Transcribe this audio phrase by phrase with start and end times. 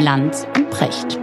[0.00, 1.18] Lanz und Precht.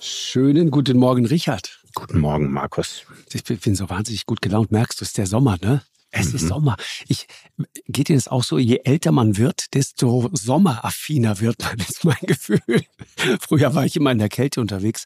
[0.00, 1.80] Schönen guten Morgen, Richard.
[1.94, 3.04] Guten Morgen, Markus.
[3.32, 4.72] Ich bin so wahnsinnig gut gelaunt.
[4.72, 5.82] Merkst du, es ist der Sommer, ne?
[6.10, 6.76] Es ist Sommer.
[7.06, 7.28] Ich,
[7.96, 8.58] geht dir das auch so?
[8.58, 12.60] Je älter man wird, desto sommeraffiner wird man, ist mein Gefühl.
[13.40, 15.04] Früher war ich immer in der Kälte unterwegs.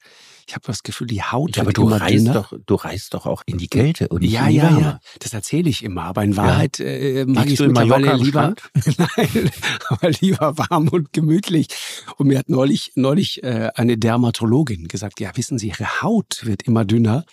[0.49, 2.33] Ich habe das Gefühl, die Haut Ja, aber wird du immer reist dünner.
[2.33, 4.81] doch, du reist doch auch in die Kälte und nicht ja, in die ja, Wärme.
[4.81, 5.01] ja.
[5.21, 6.03] Das erzähle ich immer.
[6.03, 8.55] Aber in Wahrheit äh, mag ich es mittlerweile lieber,
[8.99, 9.51] nein,
[9.89, 11.69] aber lieber warm und gemütlich.
[12.17, 16.65] Und mir hat neulich, neulich äh, eine Dermatologin gesagt, ja, wissen Sie, Ihre Haut wird
[16.65, 17.25] immer dünner.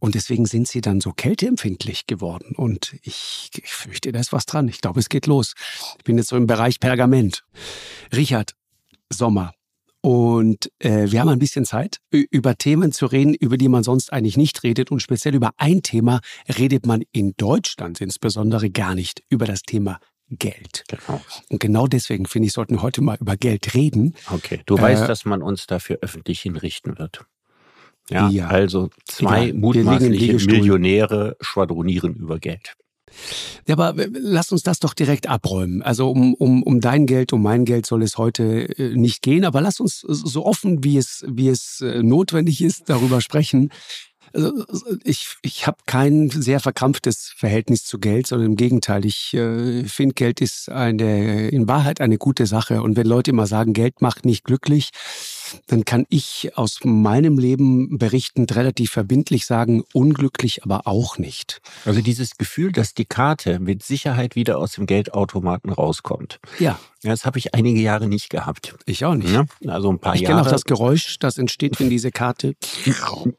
[0.00, 2.54] Und deswegen sind sie dann so kälteempfindlich geworden.
[2.56, 4.68] Und ich, ich fürchte, da ist was dran.
[4.68, 5.54] Ich glaube, es geht los.
[5.98, 7.42] Ich bin jetzt so im Bereich Pergament.
[8.14, 8.54] Richard,
[9.12, 9.52] Sommer.
[10.00, 14.12] Und äh, wir haben ein bisschen Zeit, über Themen zu reden, über die man sonst
[14.12, 14.90] eigentlich nicht redet.
[14.90, 16.20] Und speziell über ein Thema
[16.58, 20.84] redet man in Deutschland insbesondere gar nicht, über das Thema Geld.
[20.88, 21.22] Genau.
[21.48, 24.14] Und genau deswegen finde ich, sollten wir heute mal über Geld reden.
[24.30, 24.60] Okay.
[24.66, 27.24] Du Äh, weißt, dass man uns dafür öffentlich hinrichten wird.
[28.10, 28.48] Ja, Ja.
[28.48, 29.60] also zwei Egal.
[29.60, 30.34] Mutmaßliche.
[30.46, 32.74] Millionäre schwadronieren über Geld.
[33.66, 35.82] Ja, aber lass uns das doch direkt abräumen.
[35.82, 39.44] Also um, um, um dein Geld, um mein Geld soll es heute äh, nicht gehen,
[39.44, 43.70] aber lass uns so offen, wie es, wie es äh, notwendig ist, darüber sprechen.
[44.32, 44.64] Also,
[45.04, 49.04] ich ich habe kein sehr verkrampftes Verhältnis zu Geld, sondern im Gegenteil.
[49.06, 52.82] Ich äh, finde, Geld ist eine, in Wahrheit eine gute Sache.
[52.82, 54.90] Und wenn Leute immer sagen, Geld macht nicht glücklich,
[55.66, 61.60] dann kann ich aus meinem Leben berichtend relativ verbindlich sagen, unglücklich aber auch nicht.
[61.84, 66.40] Also dieses Gefühl, dass die Karte mit Sicherheit wieder aus dem Geldautomaten rauskommt.
[66.58, 68.74] Ja, das habe ich einige Jahre nicht gehabt.
[68.86, 69.30] ich auch nicht.
[69.32, 70.46] Ja, also ein paar Ich kenne Jahre.
[70.48, 72.54] auch das Geräusch, das entsteht, wenn diese Karte.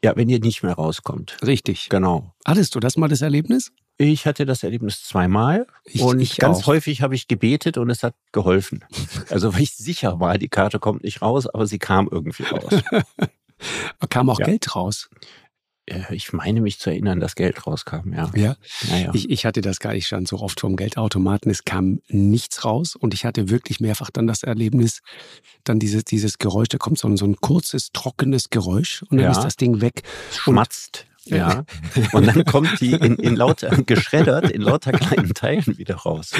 [0.02, 1.36] ja, wenn ihr nicht mehr rauskommt.
[1.44, 1.88] Richtig.
[1.88, 2.32] Genau.
[2.44, 3.72] Hattest du das mal das Erlebnis?
[3.98, 6.66] Ich hatte das Erlebnis zweimal Ich- und ich ganz auch.
[6.66, 8.84] häufig habe ich gebetet und es hat geholfen.
[9.30, 12.82] Also weil ich sicher war, die Karte kommt nicht raus, aber sie kam irgendwie raus.
[14.10, 14.46] Kam auch Ja.
[14.46, 15.08] Geld raus.
[15.86, 18.30] Äh, ich meine mich zu erinnern, dass Geld rauskam, ja.
[18.34, 18.56] Ja.
[18.90, 19.10] Naja.
[19.14, 20.00] Ich, ich hatte das gar nicht.
[20.00, 21.50] Ich stand so oft vorm Geldautomaten.
[21.50, 22.96] Es kam nichts raus.
[22.96, 25.00] Und ich hatte wirklich mehrfach dann das Erlebnis,
[25.64, 29.24] dann dieses, dieses Geräusch, da kommt so ein, so ein kurzes, trockenes Geräusch und dann
[29.26, 29.30] Ja.
[29.32, 30.02] ist das Ding weg.
[30.32, 31.05] Schmatzt.
[31.26, 31.64] Ja.
[32.12, 36.32] Und dann kommt die in, in lauter, geschreddert, in lauter kleinen Teilen wieder raus.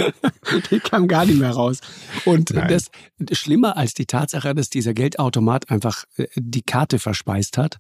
[0.70, 1.80] die kam gar nicht mehr raus.
[2.24, 2.68] Und Nein.
[2.68, 2.90] das
[3.32, 7.76] schlimmer als die Tatsache, dass dieser Geldautomat einfach äh, die Karte verspeist hat,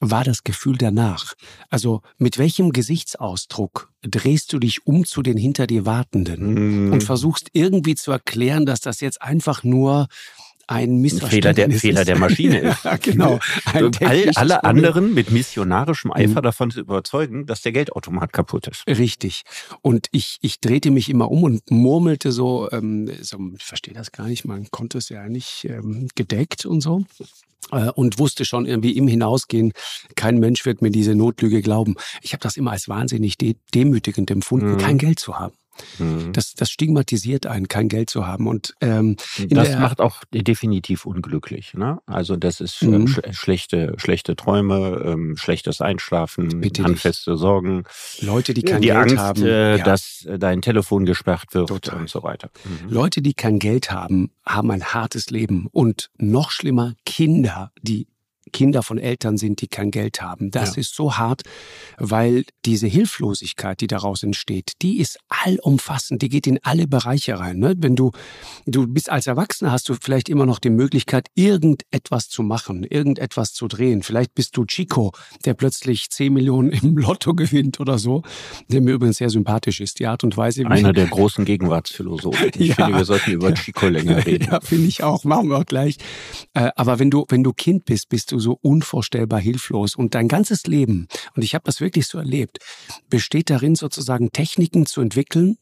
[0.00, 1.34] war das Gefühl danach.
[1.70, 6.34] Also mit welchem Gesichtsausdruck drehst du dich um zu den hinter dir Wartenden
[6.88, 6.92] Mm.
[6.92, 10.08] und versuchst irgendwie zu erklären, dass das jetzt einfach nur
[10.66, 12.84] ein Fehler der, Missverständnis Fehler der Maschine ist.
[12.84, 13.38] Ja, genau.
[13.72, 14.60] Ein Und all, alle Problem.
[14.70, 16.44] anderen mit missionarischem Eifer Mhm.
[16.44, 18.86] davon zu überzeugen, dass der Geldautomat kaputt ist.
[18.86, 19.42] Richtig.
[19.82, 24.12] Und ich, ich drehte mich immer um und murmelte so, ähm, so ich verstehe das
[24.12, 27.04] gar nicht, mein Konto ist ja nicht ähm, gedeckt und so.
[27.72, 29.72] Äh, Und wusste schon irgendwie im Hinausgehen,
[30.16, 31.94] kein Mensch wird mir diese Notlüge glauben.
[32.22, 34.78] Ich habe das immer als wahnsinnig de demütigend empfunden, Mhm.
[34.78, 35.54] kein Geld zu haben.
[35.98, 36.32] Mhm.
[36.32, 38.46] Das, das stigmatisiert einen, kein Geld zu haben.
[38.46, 39.16] Und ähm,
[39.48, 41.74] Das macht auch definitiv unglücklich.
[41.74, 41.98] Ne?
[42.06, 42.94] Also das ist Mhm.
[42.94, 46.84] ähm, sch schlechte, schlechte Träume, ähm, schlechtes Einschlafen, Bitte dich.
[46.84, 47.84] handfeste Sorgen,
[48.20, 49.84] Leute, die kein die Geld Angst, haben, äh, ja.
[49.84, 52.00] dass äh, dein Telefon gesperrt wird Total.
[52.00, 52.50] und so weiter.
[52.64, 52.88] Mhm.
[52.90, 55.68] Leute, die kein Geld haben, haben ein hartes Leben.
[55.72, 58.06] Und noch schlimmer, Kinder, die
[58.52, 60.50] Kinder von Eltern sind, die kein Geld haben.
[60.50, 60.80] Das Ja.
[60.80, 61.42] ist so hart,
[61.98, 67.58] weil diese Hilflosigkeit, die daraus entsteht, die ist allumfassend, die geht in alle Bereiche rein.
[67.58, 67.74] Ne?
[67.78, 68.10] Wenn du,
[68.66, 73.52] du bist als Erwachsener, hast du vielleicht immer noch die Möglichkeit, irgendetwas zu machen, irgendetwas
[73.52, 74.02] zu drehen.
[74.02, 75.12] Vielleicht bist du Chico,
[75.44, 78.22] der plötzlich 10 Millionen im Lotto gewinnt oder so,
[78.68, 79.98] der mir übrigens sehr sympathisch ist.
[79.98, 82.50] Die Art und Weise, Einer der großen Gegenwartsphilosophen.
[82.56, 82.74] Ich Ja.
[82.86, 84.48] finde, wir sollten über Chico länger reden.
[84.50, 85.24] Ja, finde ich auch.
[85.24, 85.96] Machen wir auch gleich.
[86.54, 89.94] Äh, aber wenn du, wenn du Kind bist, bist du so unvorstellbar hilflos.
[89.94, 92.58] Und dein ganzes Leben, und ich habe das wirklich so erlebt,
[93.10, 95.58] besteht darin, sozusagen Techniken zu entwickeln,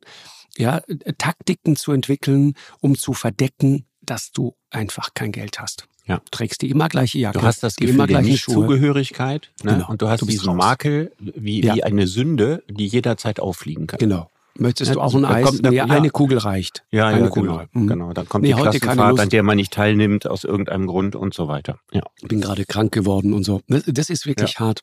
[0.57, 5.89] ja, äh, Taktiken zu entwickeln, um zu verdecken, dass du einfach kein Geld hast.
[6.07, 6.17] Ja.
[6.17, 7.39] Du trägst die immer gleiche Jacke.
[7.39, 8.23] Du hast das die Gefühl immer der.
[8.23, 9.75] Nichtzugehörigkeit ne?
[9.75, 9.89] Genau.
[9.89, 10.57] und du hast Du diesen raus.
[10.57, 11.75] Makel wie, Ja.
[11.77, 13.99] wie eine Sünde, die jederzeit auffliegen kann.
[13.99, 14.29] Genau.
[14.59, 15.47] Möchtest Ja, du auch ein da Eis?
[15.47, 15.85] kommt- da- nee, ja.
[15.87, 16.85] eine Kugel reicht.
[16.91, 17.51] Ja, eine ja, Kugel.
[17.53, 17.65] genau.
[17.73, 17.87] Mhm.
[17.87, 18.13] genau.
[18.13, 21.49] Dann kommt Nee, die Klassenfahrt, an der man nicht teilnimmt aus irgendeinem Grund und so
[21.49, 21.79] weiter.
[21.93, 22.03] Ja.
[22.23, 23.61] bin gerade krank geworden und so.
[23.69, 24.81] Das, das ist wirklich hart.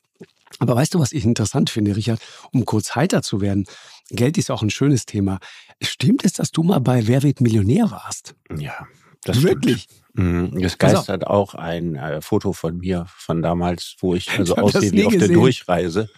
[0.58, 2.20] Aber weißt du, was ich interessant finde, Richard,
[2.52, 3.66] um kurz heiter zu werden?
[4.10, 5.38] Geld ist auch ein schönes Thema.
[5.82, 8.36] Stimmt es, dass du mal bei Wer wird Millionär warst?
[8.58, 8.88] Ja,
[9.24, 9.84] Das Wirklich?
[9.84, 10.62] Stimmt.
[10.64, 15.06] Es geistert auch ein äh, Foto von mir von damals, wo ich also aussehe wie
[15.06, 15.28] auf der.
[15.30, 16.10] Durchreise.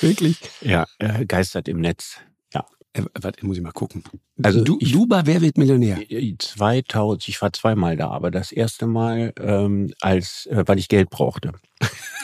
[0.00, 0.38] Wirklich?
[0.60, 2.16] Ja, äh, geistert im Netz.
[2.94, 4.02] Äh, warte, muss ich mal gucken.
[4.42, 5.98] Also du, ich- du bei Wer wird Millionär?
[6.38, 11.10] 2000, ich war zweimal da, aber das erste Mal, ähm, als, äh, weil ich Geld
[11.10, 11.52] brauchte.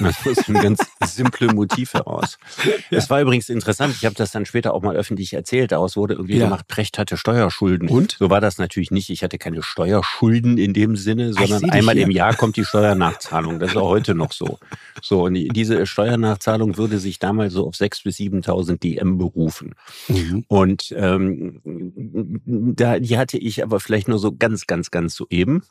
[0.01, 2.39] Das ist ein ganz simple Motiv heraus.
[2.91, 6.15] Es war übrigens interessant, ich habe das dann später auch mal öffentlich erzählt, daraus wurde
[6.15, 6.45] irgendwie Ja.
[6.45, 7.89] gemacht, Precht hatte Steuerschulden.
[7.89, 8.17] Und?
[8.19, 9.11] So war das natürlich nicht.
[9.11, 13.59] Ich hatte keine Steuerschulden in dem Sinne, sondern einmal im Jahr kommt die Steuernachzahlung.
[13.59, 14.59] Das ist auch heute noch so.
[15.03, 19.75] So, und diese Steuernachzahlung würde sich damals so auf 6.000 bis 7.000 DM berufen.
[20.09, 20.45] Mhm.
[20.49, 21.61] Und ähm,
[22.77, 25.63] da, die hatte ich aber vielleicht nur so ganz, ganz, ganz soeben.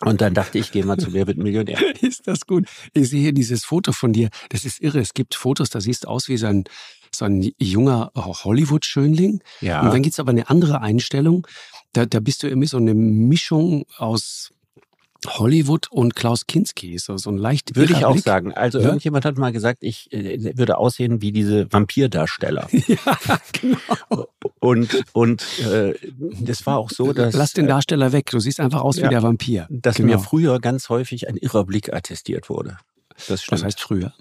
[0.00, 1.78] Und dann dachte ich, geh mal zu Wer wird Millionär.
[2.02, 2.66] Ist das gut?
[2.94, 4.30] Ich sehe hier dieses Foto von dir.
[4.50, 5.00] Das ist irre.
[5.00, 6.64] Es gibt Fotos, da siehst du aus wie so ein,
[7.14, 9.42] so ein junger Hollywood-Schönling.
[9.60, 9.80] Ja.
[9.80, 11.46] Und dann gibt's aber eine andere Einstellung.
[11.92, 14.52] Da, da bist du irgendwie so eine Mischung aus
[15.28, 16.98] Hollywood und Klaus Kinski.
[16.98, 18.24] So, so ein leicht Würde ich auch Blick.
[18.24, 18.52] sagen.
[18.54, 18.86] Also Ja.
[18.86, 22.68] irgendjemand hat mal gesagt, ich äh, würde aussehen wie diese Vampirdarsteller.
[22.88, 23.18] Ja,
[23.52, 24.28] genau.
[24.60, 25.94] Und, und äh,
[26.40, 28.30] das war auch so, dass, Lass den Darsteller weg.
[28.30, 29.04] Du siehst einfach aus ja.
[29.04, 29.66] wie der Vampir.
[29.70, 30.14] dass genau.
[30.14, 32.78] mir früher ganz häufig ein irrer Blick attestiert wurde.
[33.28, 33.60] Das stimmt.
[33.60, 34.12] Was heißt früher?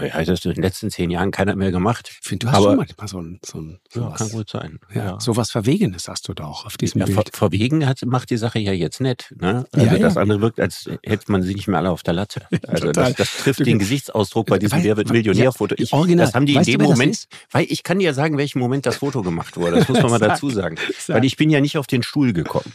[0.00, 2.08] Ja, das in den letzten zehn Jahren keiner mehr gemacht.
[2.10, 4.18] Ich finde, du hast Aber- schon manchmal so ein, so ein Ja, sowas.
[4.18, 4.78] kann gut sein.
[4.94, 7.36] Ja, so was Verwegenes hast du da auch auf diesem Ja, ver Bild.
[7.36, 9.34] verwegen hat, macht die Sache ja jetzt nett.
[9.38, 9.64] Ne?
[9.72, 9.98] Also Ja, ja.
[9.98, 12.42] das andere wirkt, als hätte man sie nicht mehr alle auf der Latte.
[12.68, 15.74] Also das, das trifft Du- den Gesichtsausdruck bei diesem Wer wird Millionär-Foto.
[15.78, 16.26] ja, original.
[16.26, 18.58] Das haben die Weißt in du, dem das Moment, weil ich kann dir sagen, welchen
[18.58, 19.76] Moment das Foto gemacht wurde.
[19.76, 20.76] Das muss man mal dazu sagen.
[20.98, 21.16] Sag.
[21.16, 22.72] Weil ich bin ja nicht auf den Stuhl gekommen.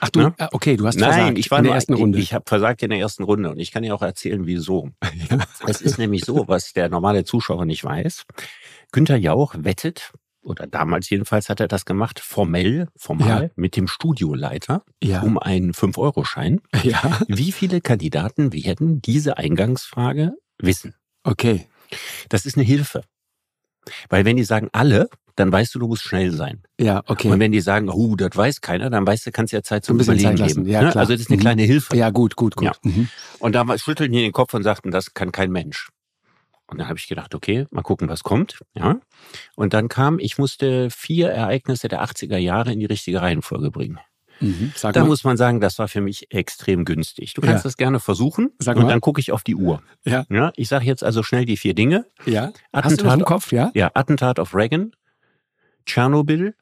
[0.00, 0.34] Ach du, Ne?
[0.38, 2.18] ah, okay, du hast Nein, versagt ich war in der nur, ersten Runde.
[2.18, 4.90] Ich, ich habe versagt in der ersten Runde und ich kann dir auch erzählen, wieso.
[5.66, 8.24] Es ist nämlich so, was der normale Zuschauer nicht weiß.
[8.92, 10.12] Günther Jauch wettet,
[10.42, 13.50] oder damals jedenfalls hat er das gemacht, formell, formal, Ja.
[13.56, 15.22] mit dem Studioleiter ja.
[15.22, 16.60] um einen 5-Euro-Schein.
[16.84, 20.94] ja, Wie viele Kandidaten werden diese Eingangsfrage wissen?
[21.24, 21.66] okay.
[22.28, 23.02] Das ist eine Hilfe.
[24.08, 26.62] Weil wenn die sagen alle, dann weißt du, du musst schnell sein.
[26.80, 27.28] Ja, okay.
[27.30, 29.96] Und wenn die sagen, oh, das weiß keiner, dann weißt du, kannst ja Zeit zum
[29.98, 30.64] bisschen Überlegen Zeit lassen.
[30.64, 30.72] geben.
[30.72, 30.96] Ja, ne?
[30.96, 31.40] Also das ist eine Mhm.
[31.40, 31.96] kleine Hilfe.
[31.96, 32.64] ja, gut, gut, gut.
[32.66, 32.72] Ja.
[32.82, 33.08] Mhm.
[33.38, 35.90] Und da schüttelten die den Kopf und sagten, das kann kein Mensch.
[36.68, 38.58] Und dann habe ich gedacht, okay, mal gucken, was kommt.
[38.74, 38.96] Ja.
[39.54, 44.00] Und dann kam, ich musste vier Ereignisse der 80er Jahre in die richtige Reihenfolge bringen.
[44.40, 44.72] Mhm.
[44.82, 45.04] Da mal.
[45.06, 47.32] muss man sagen, das war für mich extrem günstig.
[47.34, 47.68] Du kannst Ja.
[47.68, 48.88] das gerne versuchen Sag und mal.
[48.90, 49.80] dann gucke ich auf die Uhr.
[50.04, 52.04] ja, Ja, ich sage jetzt also schnell die vier Dinge.
[52.26, 52.52] ja.
[52.72, 53.70] Hast du Attentat- im Kopf, ja?
[53.74, 54.90] Ja, Attentat auf Reagan,
[55.86, 56.54] Tschernobyl,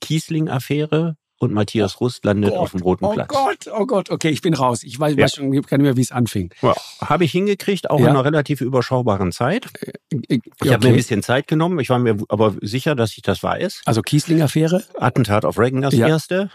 [0.00, 3.26] Kiesling-Affäre und Matthias Rust landet auf dem Roten oh Platz.
[3.28, 4.84] Gott, oh Gott, okay, ich bin raus.
[4.84, 5.24] Ich weiß, Ja.
[5.24, 6.50] weiß schon gar nicht mehr, wie es anfing.
[6.62, 8.04] Ja, habe ich hingekriegt, auch Ja.
[8.06, 9.66] in einer relativ überschaubaren Zeit.
[10.10, 11.80] Ich, Ich habe mir ein bisschen Zeit genommen.
[11.80, 13.82] Ich war mir aber sicher, dass ich das weiß.
[13.86, 14.84] Also Kiesling-Affäre?
[14.96, 16.50] Attentat auf Reagan das erste.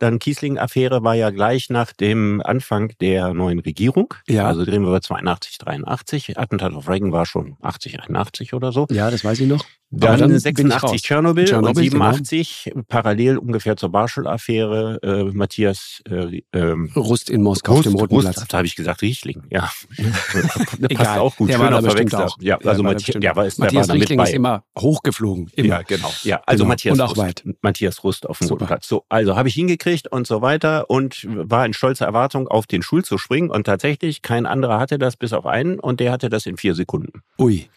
[0.00, 4.14] Dann Kiesling-Affäre war ja gleich nach dem Anfang der neuen Regierung.
[4.26, 4.46] Ja.
[4.48, 6.38] Also drehen wir bei 82, 83.
[6.38, 8.86] Attentat auf Reagan war schon 80, 81 oder so.
[8.90, 9.64] Ja, das weiß ich noch.
[10.00, 11.02] Dann, ich 86 raus.
[11.02, 17.74] Tschernobyl, Tschernobyl, und 87 parallel ungefähr zur Marshall-Affäre äh, Matthias äh, ähm, Rust in Moskau
[17.74, 18.48] auf dem Roten Rust, Platz.
[18.48, 19.42] Da habe ich gesagt Riechling.
[19.50, 21.48] Ja, passt Egal, auch gut.
[21.48, 22.26] der war Schöner da bestimmt Verwechsler.
[22.36, 22.42] auch.
[22.42, 24.64] Ja, Der also war da der war, der war Matthias da mit Richtling ist immer
[24.78, 25.50] hochgeflogen.
[25.54, 25.68] Immer.
[25.68, 26.12] Ja, genau.
[26.22, 26.68] Ja, also Genau.
[26.68, 27.44] Matthias Und auch Rust, weit.
[27.62, 28.48] Matthias Rust auf dem.
[28.48, 28.88] Roten Platz.
[28.88, 32.82] So, also habe ich hingekriegt und so weiter und war in stolzer Erwartung, auf den
[32.82, 33.50] Stuhl zu springen.
[33.50, 36.74] Und tatsächlich, kein anderer hatte das bis auf einen und der hatte das in vier
[36.74, 37.22] Sekunden.
[37.38, 37.68] Ui.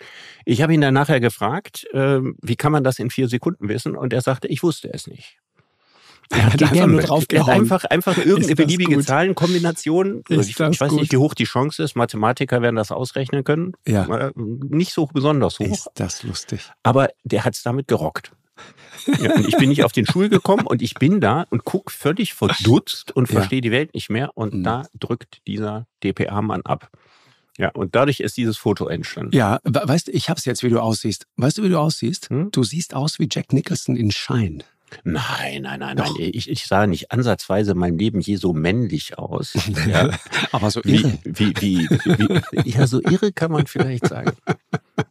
[0.45, 1.85] Ich habe ihn dann nachher gefragt,
[2.15, 3.95] ähm, wie kann man das in vier Sekunden wissen?
[3.95, 5.37] Und er sagte, ich wusste es nicht.
[6.29, 7.47] Er hat Die einfach haben- nur er draufgehauen.
[7.47, 8.99] hat einfach, einfach irgendeine beliebige?
[8.99, 10.23] Zahlenkombination.
[10.29, 11.95] Also ich, ich weiß nicht, wie hoch die Chance ist.
[11.95, 13.73] Mathematiker werden das ausrechnen können.
[13.87, 14.05] Ja.
[14.27, 15.65] Äh, Nicht so besonders hoch.
[15.65, 16.69] Ist das lustig.
[16.83, 18.31] Aber der hat es damit gerockt.
[19.21, 21.91] Ja, und ich bin nicht auf den Stuhl gekommen und ich bin da und guck
[21.91, 23.35] völlig verdutzt und Ja.
[23.37, 24.31] verstehe die Welt nicht mehr.
[24.35, 24.63] Und Mhm.
[24.63, 26.89] da drückt dieser DPA-Mann ab.
[27.57, 29.35] Ja, und dadurch ist dieses Foto entstanden.
[29.35, 31.25] Ja, we- weißt du, ich hab's jetzt, wie du aussiehst.
[31.37, 32.29] Weißt du, wie du aussiehst?
[32.29, 32.49] Hm?
[32.51, 34.59] Du siehst aus wie Jack Nicholson in Shine.
[35.03, 36.17] Nein, nein, nein, Doch.
[36.17, 36.29] nein.
[36.33, 39.53] Ich, ich sah nicht ansatzweise mein Leben je so männlich aus.
[39.87, 40.09] Ja.
[40.51, 41.19] Aber so Wie, irre.
[41.23, 44.31] wie, wie, wie, ja, so irre kann man vielleicht sagen.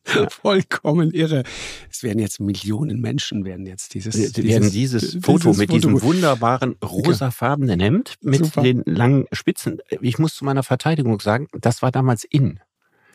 [0.28, 1.44] Vollkommen irre.
[1.90, 6.76] Es werden jetzt Millionen Menschen werden jetzt dieses, Sie werden dieses, Foto mit diesem wunderbaren
[6.84, 8.62] rosafarbenen Hemd mit Super.
[8.62, 9.78] den langen Spitzen.
[10.00, 12.60] Ich muss zu meiner Verteidigung sagen, das war damals in.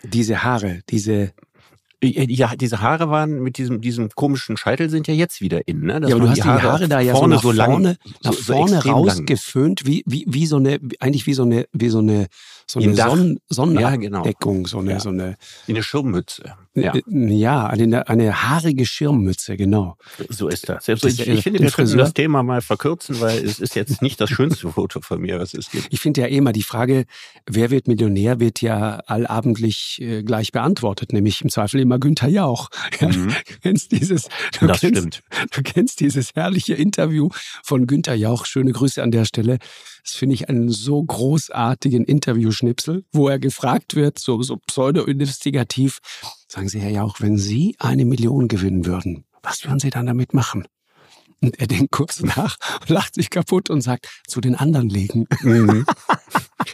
[0.03, 1.33] diese Haare, diese.
[2.03, 5.81] Ja, diese Haare waren mit diesem, diesem komischen Scheitel sind ja jetzt wieder in.
[5.81, 5.99] Ne?
[5.99, 8.33] Das ja, aber du hast die Haare, da ja so vorne nach vorne, lang, nach
[8.33, 11.99] so- so vorne rausgeföhnt, wie, wie, wie so eine, eigentlich wie so eine, wie so
[11.99, 12.25] eine,
[12.71, 12.95] so eine.
[12.95, 14.23] Sonnen Ja, genau.
[14.23, 14.99] Sonnenabdeckung, so eine, Ja.
[14.99, 15.37] so eine,
[15.67, 16.55] eine Schirmmütze.
[16.73, 19.97] Ja, ja, eine, eine haarige Schirmmütze, genau.
[20.29, 20.85] so ist das.
[20.85, 21.97] Selbst Das ich, ich finde, wir Friseur.
[21.99, 25.53] das Thema mal verkürzen, weil es ist jetzt nicht das schönste Foto von mir, was
[25.53, 25.87] es gibt.
[25.89, 27.03] Ich finde ja eh immer die Frage,
[27.45, 32.69] wer wird Millionär, wird ja allabendlich äh, gleich beantwortet, nämlich im Zweifel immer Günther Jauch.
[32.99, 33.29] Ja, Mhm.
[33.29, 35.23] Du kennst dieses, du Das kennst, stimmt.
[35.51, 37.29] Du kennst dieses herrliche Interview
[37.63, 38.45] von Günther Jauch.
[38.45, 39.57] Schöne Grüße an der Stelle.
[40.03, 45.99] Das finde ich einen so großartigen Interviewschnipsel, wo er gefragt wird, so, so pseudo-investigativ.
[46.47, 50.33] Sagen Sie, Herr Jauch, wenn Sie eine Million gewinnen würden, was würden Sie dann damit
[50.33, 50.65] machen?
[51.43, 55.27] Und er denkt kurz nach, lacht sich kaputt und sagt, zu den anderen legen.
[55.41, 55.85] Mhm.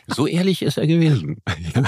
[0.07, 1.41] So ehrlich ist er gewesen.
[1.74, 1.84] Ja.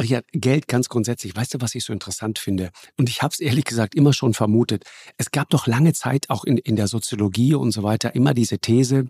[0.00, 1.36] Richard, Geld ganz grundsätzlich.
[1.36, 2.70] Weißt du, was ich so interessant finde?
[2.96, 4.84] Und ich habe es ehrlich gesagt immer schon vermutet.
[5.16, 8.58] Es gab doch lange Zeit auch in, in der Soziologie und so weiter immer diese
[8.58, 9.08] These.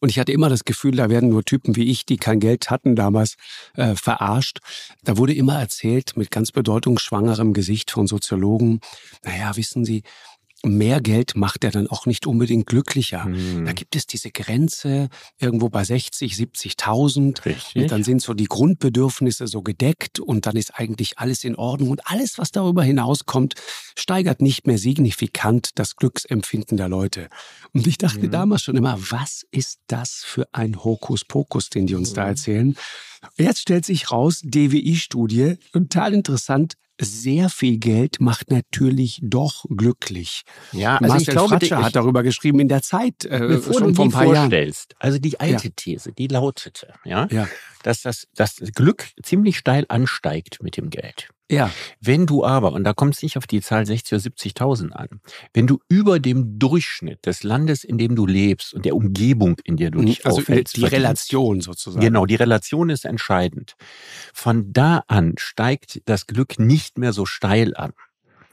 [0.00, 2.70] Und ich hatte immer das Gefühl, da werden nur Typen wie ich, die kein Geld
[2.70, 3.36] hatten damals,
[3.76, 4.58] äh, verarscht.
[5.04, 8.80] Da wurde immer erzählt mit ganz bedeutungsschwangerem Gesicht von Soziologen,
[9.24, 10.02] naja, wissen Sie,
[10.62, 13.24] mehr Geld macht er dann auch nicht unbedingt glücklicher.
[13.24, 13.64] Mhm.
[13.64, 17.44] Da gibt es diese Grenze irgendwo bei 60, 70.000.
[17.46, 17.82] Richtig.
[17.82, 21.90] Und dann sind so die Grundbedürfnisse so gedeckt und dann ist eigentlich alles in Ordnung.
[21.90, 23.54] Und alles, was darüber hinauskommt,
[23.98, 27.28] steigert nicht mehr signifikant das Glücksempfinden der Leute.
[27.72, 28.30] Und ich dachte Mhm.
[28.30, 32.28] damals schon immer, was ist das für ein Hokuspokus, den die uns da Mhm.
[32.28, 32.76] erzählen?
[33.36, 40.42] Jetzt stellt sich raus, DWI-Studie, total interessant, sehr viel Geld macht natürlich doch glücklich.
[40.72, 43.74] Ja, also Marcel ich glaube, Fratscher ich, hat darüber geschrieben in der Zeit, äh, bevor
[43.74, 44.34] schon du vor ein paar Jahren.
[44.36, 47.48] vorstellst, also die alte These, die lautete, ja, Ja,
[47.82, 51.28] dass das, das Glück ziemlich steil ansteigt mit dem Geld.
[51.50, 54.90] Ja, Wenn du aber, und da kommt es nicht auf die Zahl 60 oder 70.000
[54.92, 55.20] an,
[55.52, 59.76] wenn du über dem Durchschnitt des Landes, in dem du lebst und der Umgebung, in
[59.76, 62.04] der du dich also aufhältst, die Relation sozusagen.
[62.04, 63.74] Genau, die Relation ist entscheidend.
[64.32, 67.92] Von da an steigt das Glück nicht mehr so steil an.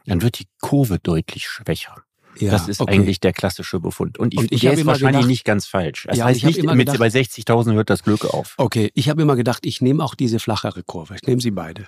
[0.05, 2.06] Dann wird die Kurve deutlich schwächer.
[2.39, 2.93] Ja, das ist okay.
[2.93, 4.17] eigentlich der klassische Befund.
[4.17, 6.05] Und ich, Und ich der hab ist immer wahrscheinlich gedacht- nicht ganz falsch.
[6.07, 8.53] Das Ja, heißt ich nicht, immer mit, gedacht- bei 60.000 hört das Glück auf.
[8.57, 11.15] Okay, ich habe immer gedacht, ich nehme auch diese flachere Kurve.
[11.15, 11.87] Ich nehme sie beide.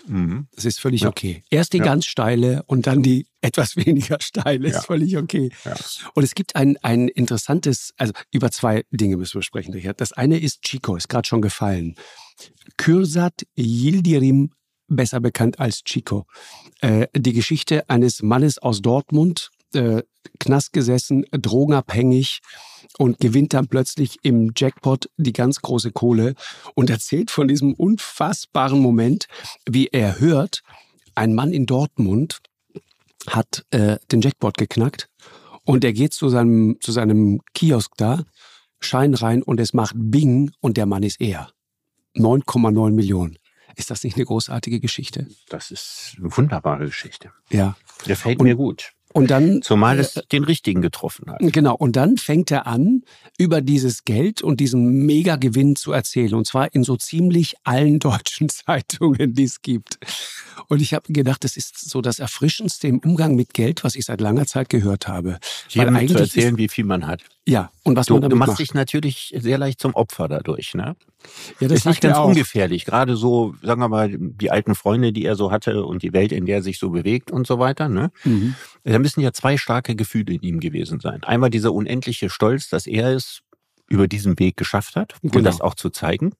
[0.55, 1.09] Das ist völlig Ja.
[1.09, 1.43] okay.
[1.49, 1.83] Erst die Ja.
[1.85, 4.67] ganz steile und dann die etwas weniger steile.
[4.67, 4.81] Ist Ja.
[4.81, 5.49] völlig okay.
[5.65, 5.75] Ja.
[6.13, 10.01] Und es gibt ein, ein interessantes, also über zwei Dinge müssen wir sprechen, Richard.
[10.01, 11.95] Das eine ist Chico, ist gerade schon gefallen.
[12.77, 14.51] Kürsat Yildirim,
[14.87, 16.25] besser bekannt als Chico.
[16.81, 20.01] Äh, die Geschichte eines Mannes aus Dortmund, äh,
[20.39, 22.39] Knast gesessen, drogenabhängig
[22.97, 26.35] und gewinnt dann plötzlich im Jackpot die ganz große Kohle
[26.75, 29.27] und erzählt von diesem unfassbaren Moment,
[29.67, 30.61] wie er hört,
[31.15, 32.39] ein Mann in Dortmund
[33.27, 35.09] hat äh, den Jackpot geknackt
[35.65, 38.23] und er geht zu seinem, zu seinem Kiosk da,
[38.79, 41.51] Schein rein und es macht Bing und der Mann ist er.
[42.15, 43.37] 9,9 Millionen.
[43.75, 45.27] Ist das nicht eine großartige Geschichte?
[45.49, 47.31] Das ist eine wunderbare Geschichte.
[47.49, 47.75] Ja.
[48.05, 48.93] Gefällt Und- mir gut.
[49.11, 51.39] Und dann Zumal es den richtigen getroffen hat.
[51.41, 53.03] Genau, und dann fängt er an,
[53.37, 56.35] über dieses Geld und diesen Megagewinn zu erzählen.
[56.35, 59.97] Und zwar in so ziemlich allen deutschen Zeitungen, die es gibt.
[60.67, 64.05] Und ich habe gedacht, das ist so das Erfrischendste im Umgang mit Geld, was ich
[64.05, 65.39] seit langer Zeit gehört habe.
[65.69, 67.23] Jedem zu erzählen, wie viel man hat.
[67.49, 68.59] Ja, und was Du, man du damit machst macht.
[68.59, 70.73] dich natürlich sehr leicht zum Opfer dadurch.
[70.75, 70.95] Ne?
[71.59, 72.85] ja, Das ist nicht ganz ungefährlich.
[72.85, 76.31] Gerade so, sagen wir mal, die alten Freunde, die er so hatte und die Welt,
[76.31, 77.89] in der er sich so bewegt und so weiter.
[77.89, 78.11] Ne?
[78.23, 78.55] Mhm.
[78.83, 81.23] Da müssen ja zwei starke Gefühle in ihm gewesen sein.
[81.23, 83.39] Einmal dieser unendliche Stolz, dass er es
[83.87, 85.45] über diesen Weg geschafft hat und Genau.
[85.45, 86.33] das auch zu zeigen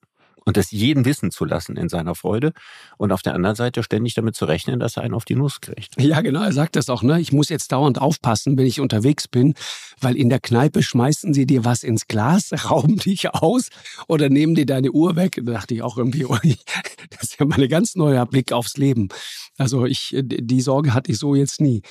[0.46, 2.54] und das jeden wissen zu lassen in seiner Freude.
[2.98, 5.62] Und auf der anderen Seite ständig damit zu rechnen, dass er einen auf die Nuss
[5.62, 6.00] kriegt.
[6.02, 7.20] Ja, genau, er sagt das auch, ne?
[7.20, 9.54] Ich muss jetzt dauernd aufpassen, wenn ich unterwegs bin,
[10.00, 13.70] weil in der Kneipe schmeißen sie dir was ins Glas, rauben dich aus
[14.08, 15.40] oder nehmen dir deine Uhr weg.
[15.44, 16.58] Da dachte ich auch irgendwie, ui,
[17.10, 19.10] das ist ja mal ein ganz neuer Blick aufs Leben.
[19.58, 21.82] Also ich, die Sorge hatte ich so jetzt nie.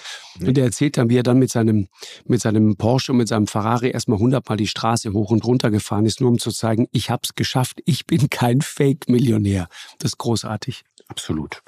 [0.40, 1.88] Und er erzählt dann, wie er dann mit seinem,
[2.24, 6.06] mit seinem Porsche und mit seinem Ferrari erstmal hundertmal die Straße hoch und runter gefahren
[6.06, 9.68] ist, nur um zu zeigen, ich hab's geschafft, ich bin kein Fake-Millionär.
[9.98, 10.84] Das ist großartig.
[11.08, 11.60] Absolut.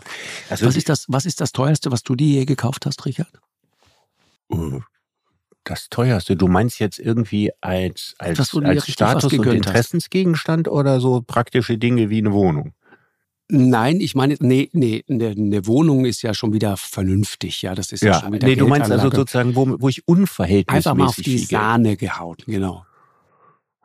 [0.51, 3.41] Also Was ist das, was ist das teuerste, was du dir je gekauft hast, Richard?
[4.53, 4.79] Äh,
[5.65, 6.37] das teuerste.
[6.37, 9.75] Du meinst jetzt irgendwie als, als, als Status- und gegönnt hast.
[9.75, 12.73] Interessensgegenstand oder so praktische Dinge wie eine Wohnung?
[13.49, 17.91] Nein, ich meine, nee, nee, eine, eine Wohnung ist ja schon wieder vernünftig, ja, das
[17.91, 21.09] ist ja, schon wieder nee, du meinst also sozusagen, wo, wo ich unverhältnismäßig einfach mal
[21.09, 22.87] auf die Sahne gehauen, genau.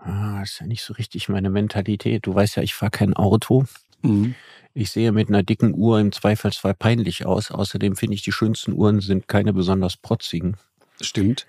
[0.06, 2.28] Ah, ist ja nicht so richtig meine Mentalität.
[2.28, 3.66] Du weißt ja, ich fahre kein Auto.
[4.04, 4.36] Mhm.
[4.76, 7.50] Ich sehe mit einer dicken Uhr im Zweifelsfall peinlich aus.
[7.50, 10.58] Außerdem finde ich, die schönsten Uhren sind keine besonders protzigen.
[11.02, 11.48] Stimmt.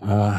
[0.00, 0.38] Äh,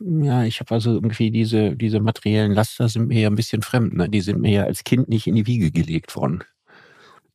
[0.00, 3.94] ja, ich habe also irgendwie diese, diese materiellen Laster sind mir ja ein bisschen fremd.
[3.94, 4.10] Ne?
[4.10, 6.44] Die sind mir ja als Kind nicht in die Wiege gelegt worden.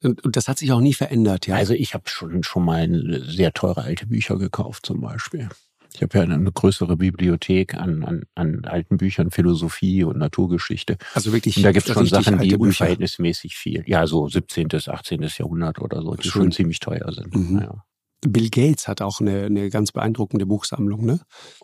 [0.04, 1.56] Und, das hat sich auch nie verändert, ja.
[1.56, 2.88] Also ich habe schon, schon mal
[3.26, 5.50] sehr teure alte Bücher gekauft zum Beispiel.
[5.94, 10.98] Ich habe ja eine größere Bibliothek an, an, an alten Büchern, Philosophie und Naturgeschichte.
[11.14, 11.58] Also wirklich.
[11.58, 15.24] Und da gibt es schon Sachen, die unverhältnismäßig viel, ja, so 17., 18.
[15.38, 16.44] Jahrhundert oder so, die Schön.
[16.44, 17.36] schon ziemlich teuer sind.
[17.36, 17.60] Mhm.
[17.62, 17.84] Ja.
[18.22, 21.22] Bill Gates hat auch eine, eine ganz beeindruckende Buchsammlung, ne?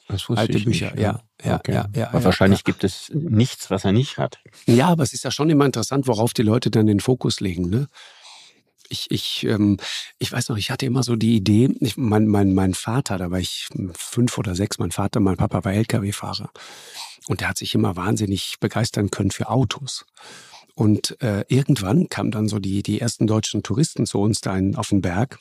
[0.08, 1.74] Das wusste Alte ich Bücher, nicht, ja, ja, okay.
[1.74, 2.64] ja, ja, Aber ja, wahrscheinlich ja.
[2.64, 4.40] gibt es nichts, was er nicht hat.
[4.66, 7.70] Ja, aber es ist ja schon immer interessant, worauf die Leute dann den Fokus legen,
[7.70, 7.88] ne?
[8.90, 9.78] Ich, ich, ähm,
[10.20, 13.32] ich weiß noch, ich hatte immer so die Idee, ich, mein, mein, mein Vater, da
[13.32, 16.50] war ich fünf oder sechs, mein Vater, mein Papa war Lkw-Fahrer.
[17.28, 20.06] Und der hat sich immer wahnsinnig begeistern können für Autos.
[20.76, 24.76] Und äh, irgendwann kamen dann so die, die ersten deutschen Touristen zu uns da in,
[24.76, 25.40] auf den Berg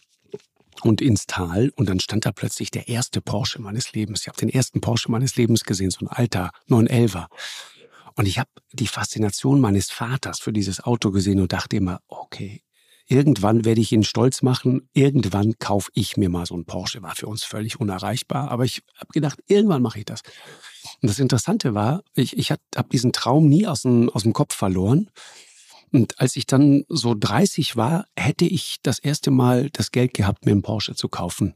[0.83, 4.23] und ins Tal und dann stand da plötzlich der erste Porsche meines Lebens.
[4.23, 7.27] Ich habe den ersten Porsche meines Lebens gesehen, so ein alter 911er.
[8.17, 12.63] Und ich habe die Faszination meines Vaters für dieses Auto gesehen und dachte immer, okay,
[13.07, 17.03] irgendwann werde ich ihn stolz machen, irgendwann kaufe ich mir mal so ein Porsche.
[17.03, 20.23] War für uns völlig unerreichbar, aber ich habe gedacht, irgendwann mache ich das.
[21.03, 24.55] Und das Interessante war, ich, ich habe diesen Traum nie aus dem, aus dem Kopf
[24.55, 25.11] verloren.
[25.93, 30.45] Und als ich dann so 30 war, hätte ich das erste Mal das Geld gehabt,
[30.45, 31.55] mir einen Porsche zu kaufen.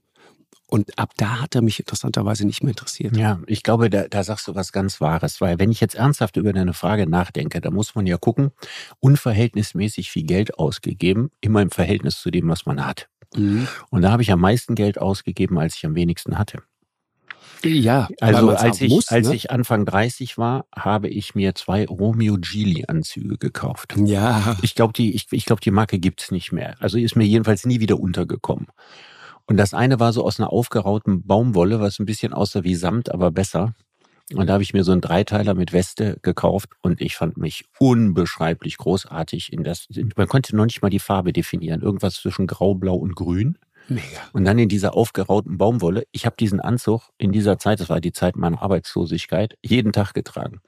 [0.71, 3.17] Und ab da hat er mich interessanterweise nicht mehr interessiert.
[3.17, 6.37] Ja, ich glaube, da, da sagst du was ganz Wahres, weil wenn ich jetzt ernsthaft
[6.37, 8.51] über deine Frage nachdenke, da muss man ja gucken,
[9.01, 13.09] unverhältnismäßig viel Geld ausgegeben, immer im Verhältnis zu dem, was man hat.
[13.35, 13.67] Mhm.
[13.89, 16.63] Und da habe ich am meisten Geld ausgegeben, als ich am wenigsten hatte.
[17.65, 19.35] Ja, also als ich, muss, als ne?
[19.35, 23.95] ich Anfang 30 war, habe ich mir zwei Romeo Gili Anzüge gekauft.
[23.97, 24.57] Ja.
[24.63, 26.77] Ich glaube, die, ich, ich glaube, die Marke gibt's nicht mehr.
[26.79, 28.69] Also ist mir jedenfalls nie wieder untergekommen.
[29.49, 33.11] Und das eine war so aus einer aufgerauten Baumwolle, was ein bisschen aussah wie Samt,
[33.11, 33.75] aber besser.
[34.35, 37.65] Und da habe ich mir so einen Dreiteiler mit Weste gekauft und ich fand mich
[37.79, 39.89] unbeschreiblich großartig in das.
[40.17, 41.81] Man konnte noch nicht mal die Farbe definieren.
[41.81, 43.57] Irgendwas zwischen Grau, Blau und Grün.
[43.89, 44.03] Mega.
[44.35, 46.05] Und dann in dieser aufgerauten Baumwolle.
[46.13, 50.13] Ich habe diesen Anzug in dieser Zeit, das war die Zeit meiner Arbeitslosigkeit, jeden Tag
[50.13, 50.61] getragen.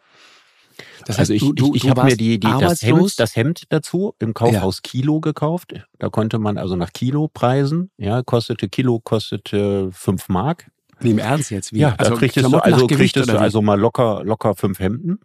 [1.07, 2.83] Das also heißt, ich, du, ich, ich habe mir die, die, das?
[2.83, 5.75] Hemd, das Hemd dazu im Kaufhaus Kilo gekauft.
[5.99, 10.71] Da konnte man also nach Kilopreisen, ja, kostete Kilo, kostete fünf Mark.
[11.01, 11.73] Wie im Ernst jetzt?
[11.73, 11.79] Wie?
[11.79, 13.39] Ja, da kriegtest du also, kriegtest du wie?
[13.39, 15.21] also mal locker, locker fünf Hemden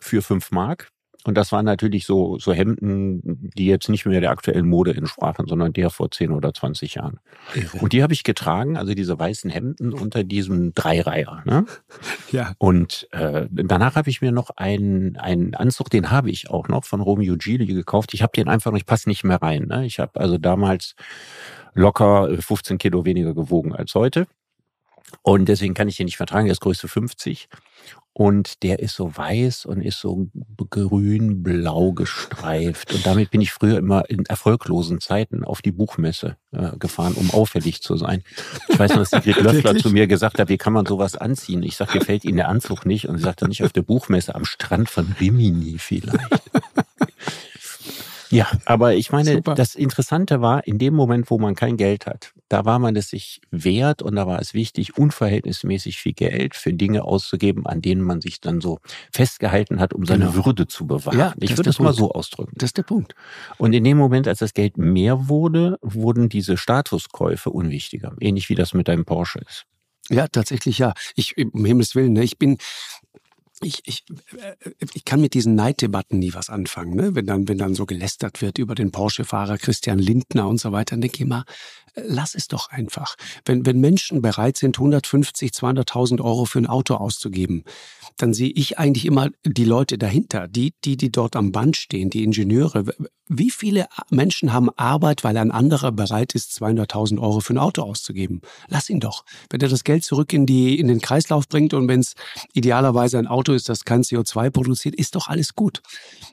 [0.00, 0.90] für fünf Mark.
[1.24, 5.46] Und das waren natürlich so, so Hemden, die jetzt nicht mehr der aktuellen Mode entsprachen,
[5.48, 7.18] sondern der vor 10 oder 20 Jahren.
[7.54, 7.78] Irre.
[7.78, 11.42] Und die habe ich getragen, also diese weißen Hemden unter diesem Dreireiher.
[11.44, 11.66] Ne?
[12.30, 12.52] Ja.
[12.58, 16.84] Und äh, danach habe ich mir noch einen, einen Anzug, den habe ich auch noch
[16.84, 18.12] von Romeo Gili gekauft.
[18.12, 19.64] Ich habe den einfach noch, ich passe nicht mehr rein.
[19.64, 19.86] Ne?
[19.86, 20.94] Ich habe also damals
[21.72, 24.26] locker äh, 15 Kilo weniger gewogen als heute.
[25.22, 27.48] Und deswegen kann ich den nicht vertragen, der ist Größe 50.
[28.18, 30.26] Und der ist so weiß und ist so
[30.70, 32.92] grün-blau gestreift.
[32.92, 37.30] Und damit bin ich früher immer in erfolglosen Zeiten auf die Buchmesse äh, gefahren, um
[37.30, 38.24] auffällig zu sein.
[38.70, 41.62] Ich weiß noch, dass Sigrid Löffler zu mir gesagt hat, wie kann man sowas anziehen?
[41.62, 43.08] Ich sag, gefällt Ihnen der Anzug nicht?
[43.08, 46.18] Und sie sagte, nicht auf der Buchmesse, am Strand von Rimini vielleicht.
[48.30, 49.54] Ja, aber ich meine, Super.
[49.54, 53.10] das Interessante war, in dem Moment, wo man kein Geld hat, da war man es
[53.10, 58.02] sich wert und da war es wichtig, unverhältnismäßig viel Geld für Dinge auszugeben, an denen
[58.02, 58.78] man sich dann so
[59.12, 60.46] festgehalten hat, um seine Genau.
[60.46, 61.18] Würde zu bewahren.
[61.18, 62.52] Ja, das ich würde es mal so ausdrücken.
[62.56, 63.14] Das ist der Punkt.
[63.58, 68.14] Und in dem Moment, als das Geld mehr wurde, wurden diese Statuskäufe unwichtiger.
[68.20, 69.64] Ähnlich wie das mit deinem Porsche ist.
[70.10, 70.94] Ja, tatsächlich ja.
[71.16, 72.56] Ich, um Himmels Willen, ne, ich bin,
[73.60, 74.04] ich, ich,
[74.40, 77.14] äh, ich kann mit diesen Neiddebatten nie was anfangen, ne?
[77.14, 80.92] Wenn dann, wenn dann so gelästert wird über den Porsche-Fahrer Christian Lindner und so weiter,
[80.94, 81.44] dann denke ich immer,
[81.94, 83.16] lass es doch einfach.
[83.44, 87.64] Wenn, wenn Menschen bereit sind, 150, 200.000 Euro für ein Auto auszugeben,
[88.16, 92.10] dann sehe ich eigentlich immer die Leute dahinter, die, die, die dort am Band stehen,
[92.10, 92.84] die Ingenieure.
[93.28, 97.82] Wie viele Menschen haben Arbeit, weil ein anderer bereit ist, 200.000 Euro für ein Auto
[97.82, 98.40] auszugeben?
[98.68, 99.24] Lass ihn doch.
[99.50, 102.14] Wenn er das Geld zurück in, die, in den Kreislauf bringt und wenn es
[102.54, 105.82] idealerweise ein Auto ist, das kein CO2 produziert, ist doch alles gut.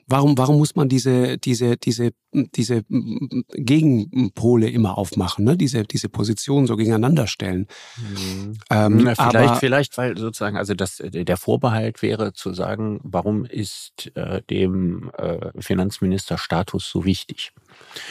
[0.06, 2.12] Warum, warum muss man diese, diese, diese,
[2.54, 2.84] diese
[3.54, 5.56] Gegenpole immer aufmachen, ne?
[5.56, 7.66] diese, diese Positionen so gegeneinander stellen?
[8.70, 13.44] Ähm, Na, vielleicht, aber, vielleicht, weil sozusagen, also das, der Vorbehalt wäre zu sagen, warum
[13.44, 17.52] ist äh, dem äh, Finanzminister Status so wichtig?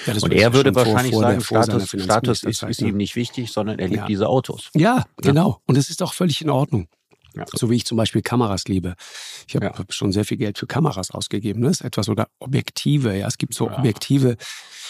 [0.05, 2.81] ja, das Und er würde vor- wahrscheinlich vor sagen, vor seiner Status, Status ist, ist
[2.81, 2.89] ne?
[2.89, 4.07] ihm nicht wichtig, sondern er liebt Ja.
[4.07, 4.69] diese Autos.
[4.75, 5.61] Ja, genau.
[5.65, 6.88] Und es ist auch völlig in Ordnung.
[7.36, 7.45] Ja.
[7.54, 8.95] So wie ich zum Beispiel Kameras liebe.
[9.48, 9.74] Ich habe ja.
[9.89, 11.62] schon sehr viel Geld für Kameras ausgegeben.
[11.62, 11.67] Ne?
[11.67, 13.17] Das ist etwas oder Objektive.
[13.17, 14.38] Ja, es gibt so Objektive.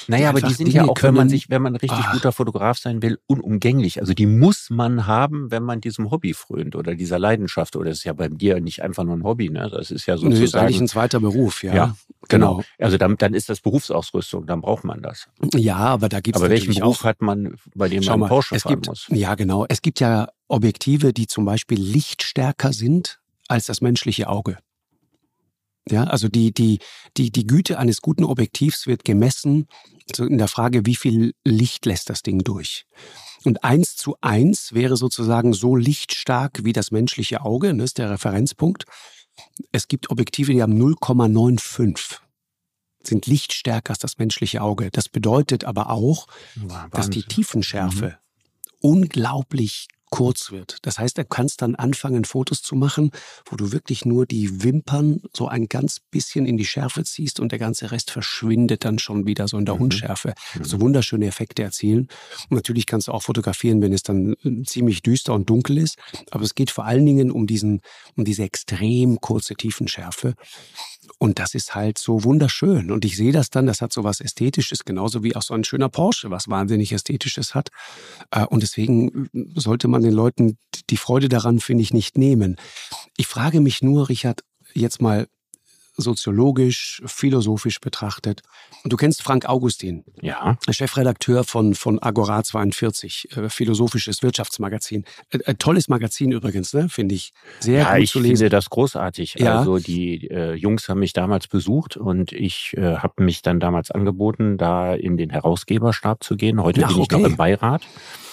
[0.08, 2.12] Naja, aber die sind Dinge ja auch, wenn man sich, wenn man richtig ah.
[2.12, 3.99] guter Fotograf sein will, unumgänglich.
[4.01, 7.75] Also die muss man haben, wenn man diesem Hobby frönt oder dieser Leidenschaft.
[7.75, 9.49] Oder es ist ja bei dir nicht einfach nur ein Hobby.
[9.49, 9.69] Ne?
[9.71, 10.41] Das ist ja sozusagen.
[10.41, 11.63] Das ist eigentlich ein zweiter Beruf.
[11.63, 11.95] Ja, ja
[12.27, 12.55] genau.
[12.55, 12.63] genau.
[12.79, 14.45] Also dann, dann ist das Berufsausrüstung.
[14.45, 15.27] Dann braucht man das.
[15.55, 16.41] Ja, aber da gibt es.
[16.41, 19.08] Aber welchen Beruf auch, hat man, bei dem man Porsche fahren gibt, muss?
[19.10, 19.65] Ja, genau.
[19.67, 24.58] Es gibt ja Objektive, die zum Beispiel lichtstärker sind als das menschliche Auge.
[25.89, 26.79] Ja, also die, die,
[27.15, 29.67] die, die Güte eines guten Objektivs wird gemessen
[30.17, 32.86] in der Frage, wie viel Licht lässt das Ding durch.
[33.43, 38.10] Und eins zu eins wäre sozusagen so lichtstark wie das menschliche Auge, das ist der
[38.10, 38.86] Referenzpunkt.
[39.71, 42.19] Es gibt Objektive, die haben 0,95
[43.08, 44.89] sind lichtstärker als das menschliche Auge.
[44.91, 46.89] Das bedeutet aber auch, Wahnsinn.
[46.91, 48.17] dass die Tiefenschärfe
[48.81, 48.89] mhm.
[48.89, 50.77] unglaublich kurz wird.
[50.83, 53.11] Das heißt, du kannst dann anfangen, Fotos zu machen,
[53.49, 57.51] wo du wirklich nur die Wimpern so ein ganz bisschen in die Schärfe ziehst und
[57.51, 59.81] der ganze Rest verschwindet dann schon wieder so in der mhm.
[59.81, 60.33] Unschärfe.
[60.53, 60.61] Mhm.
[60.61, 62.07] Also wunderschöne Effekte erzielen.
[62.49, 65.97] Und natürlich kannst du auch fotografieren, wenn es dann äh, ziemlich düster und dunkel ist.
[66.31, 67.81] Aber es geht vor allen Dingen um diesen,
[68.15, 70.35] um diese extrem kurze Tiefenschärfe.
[71.17, 72.91] Und das ist halt so wunderschön.
[72.91, 75.63] Und ich sehe das dann, das hat so was Ästhetisches, genauso wie auch so ein
[75.63, 77.69] schöner Porsche, was wahnsinnig Ästhetisches hat.
[78.31, 80.58] Äh, und deswegen sollte man den Leuten
[80.89, 82.58] die Freude daran, finde ich, nicht nehmen.
[83.17, 85.27] Ich frage mich nur, Richard, jetzt mal
[85.97, 88.41] soziologisch, philosophisch betrachtet.
[88.84, 90.03] Du kennst Frank Augustin.
[90.21, 90.58] Ja.
[90.69, 95.05] Chefredakteur von, von Agora 42, äh, philosophisches Wirtschaftsmagazin.
[95.29, 96.89] Äh, äh, tolles Magazin übrigens, ne?
[96.89, 97.31] finde ich.
[97.60, 98.38] Sehr ja, gut ich zu lesen.
[98.38, 99.36] finde das großartig.
[99.36, 99.60] Ja.
[99.60, 103.91] Also die äh, Jungs haben mich damals besucht und ich äh, habe mich dann damals
[103.91, 106.62] angeboten, da in den Herausgeberstab zu gehen.
[106.62, 107.21] Heute Ach, bin ich okay.
[107.21, 107.84] noch im Beirat.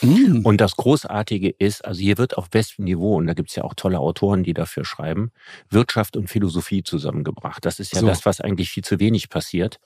[0.02, 0.44] Mm.
[0.44, 3.64] Und das Großartige ist, also hier wird auf bestem Niveau, und da gibt es ja
[3.64, 5.30] auch tolle Autoren, die dafür schreiben,
[5.70, 7.64] Wirtschaft und Philosophie zusammengebracht.
[7.64, 8.06] Das ist ja so.
[8.06, 9.78] das, was eigentlich viel zu wenig passiert.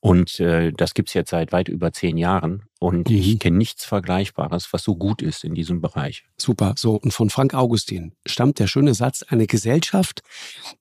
[0.00, 2.64] Und äh, das gibt's jetzt seit weit über zehn Jahren.
[2.78, 3.16] Und mhm.
[3.16, 6.24] ich kenne nichts Vergleichbares, was so gut ist in diesem Bereich.
[6.36, 6.74] Super.
[6.76, 10.22] So, und von Frank Augustin stammt der schöne Satz, eine Gesellschaft,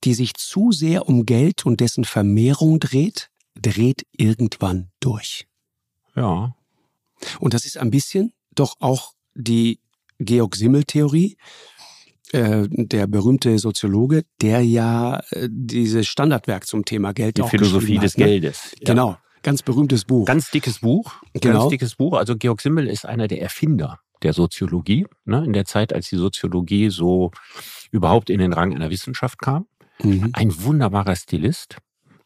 [0.03, 5.45] die sich zu sehr um Geld und dessen Vermehrung dreht, dreht irgendwann durch.
[6.15, 6.55] Ja.
[7.39, 9.80] Und das ist ein bisschen doch auch die
[10.20, 11.38] Georg-Simmel-Theorie,
[12.32, 18.14] äh, der berühmte Soziologe, der ja äh, dieses Standardwerk zum Thema Geld Die Philosophie des
[18.14, 18.26] hat, ne?
[18.26, 18.72] Geldes.
[18.80, 18.86] Ja.
[18.86, 20.26] Genau, ganz berühmtes Buch.
[20.26, 21.14] Ganz dickes Buch.
[21.34, 21.60] Genau.
[21.60, 22.14] Ganz dickes Buch.
[22.14, 26.18] Also Georg Simmel ist einer der Erfinder der Soziologie, ne, in der Zeit, als die
[26.18, 27.32] Soziologie so
[27.92, 29.68] überhaupt in den Rang einer Wissenschaft kam.
[30.02, 30.30] Mhm.
[30.34, 31.78] Ein wunderbarer Stilist.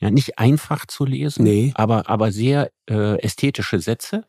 [0.02, 1.72] Ja, nicht einfach zu lesen, nee.
[1.76, 4.26] aber, aber sehr äh, ästhetische Sätze.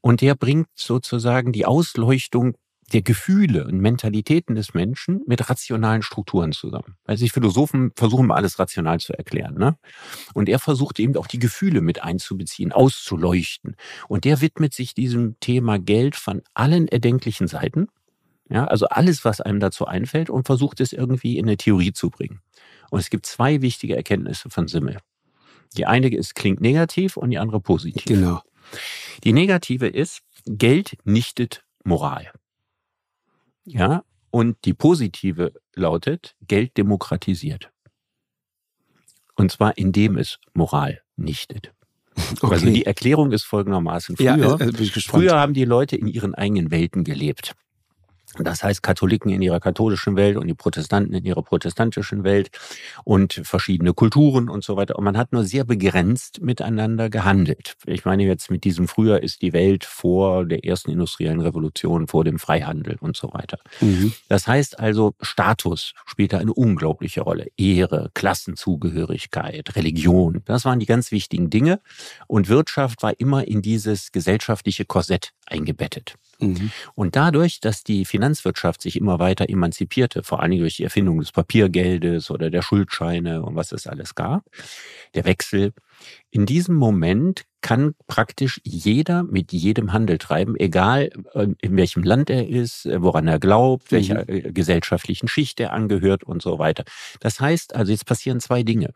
[0.00, 2.54] Und der bringt sozusagen die Ausleuchtung
[2.92, 6.96] der Gefühle und Mentalitäten des Menschen mit rationalen Strukturen zusammen.
[7.04, 9.54] Also die Philosophen versuchen alles rational zu erklären.
[9.54, 9.76] Ne?
[10.34, 13.76] Und er versucht eben auch die Gefühle mit einzubeziehen, auszuleuchten.
[14.08, 17.88] Und der widmet sich diesem Thema Geld von allen erdenklichen Seiten.
[18.48, 22.10] Ja, also alles, was einem dazu einfällt und versucht es irgendwie in eine Theorie zu
[22.10, 22.40] bringen.
[22.90, 24.98] Und es gibt zwei wichtige Erkenntnisse von Simmel.
[25.78, 28.04] Die eine ist, klingt negativ und die andere positiv.
[28.04, 28.42] Genau.
[29.24, 32.30] Die negative ist, Geld nichtet Moral.
[33.64, 37.70] Ja, und die positive lautet, Geld demokratisiert.
[39.34, 41.72] Und zwar indem es Moral nichtet.
[42.40, 42.54] Okay.
[42.54, 44.16] Also die Erklärung ist folgendermaßen.
[44.16, 47.54] Früher, ja, also früher haben die Leute in ihren eigenen Welten gelebt.
[48.38, 52.50] Das heißt, Katholiken in ihrer katholischen Welt und die Protestanten in ihrer protestantischen Welt
[53.04, 54.96] und verschiedene Kulturen und so weiter.
[54.96, 57.76] Und man hat nur sehr begrenzt miteinander gehandelt.
[57.86, 62.24] Ich meine jetzt mit diesem früher ist die Welt vor der ersten industriellen Revolution, vor
[62.24, 63.58] dem Freihandel und so weiter.
[63.80, 64.12] Mhm.
[64.28, 67.48] Das heißt also, Status spielt da eine unglaubliche Rolle.
[67.56, 70.42] Ehre, Klassenzugehörigkeit, Religion.
[70.46, 71.80] Das waren die ganz wichtigen Dinge.
[72.26, 76.16] Und Wirtschaft war immer in dieses gesellschaftliche Korsett eingebettet.
[76.42, 76.70] Mhm.
[76.94, 81.18] Und dadurch, dass die Finanzwirtschaft sich immer weiter emanzipierte, vor allen Dingen durch die Erfindung
[81.20, 84.44] des Papiergeldes oder der Schuldscheine und was es alles gab,
[85.14, 85.72] der Wechsel,
[86.30, 92.28] in diesem Moment kann praktisch jeder mit jedem Handel treiben, egal äh, in welchem Land
[92.28, 94.52] er ist, äh, woran er glaubt, welcher mhm.
[94.52, 96.84] Gesellschaftlichen Schicht er angehört und so weiter.
[97.20, 98.92] Das heißt also, jetzt passieren zwei Dinge.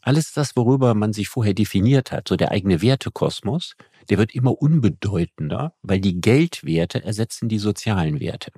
[0.00, 3.74] Alles das, worüber man sich vorher definiert hat, so der eigene Wertekosmos,
[4.10, 8.52] der wird immer unbedeutender, weil die Geldwerte ersetzen die sozialen Werte.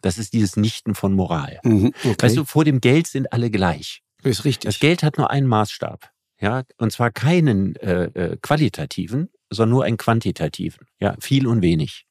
[0.00, 1.60] Das ist dieses Nichten von Moral.
[1.64, 2.16] Mhm, okay.
[2.20, 4.02] Weißt du, vor dem Geld sind alle gleich.
[4.22, 4.68] Ist richtig.
[4.68, 6.10] Das Geld hat nur einen Maßstab.
[6.40, 10.86] Ja, und zwar keinen äh, äh, qualitativen, sondern nur einen quantitativen.
[11.00, 12.06] Ja, viel und wenig.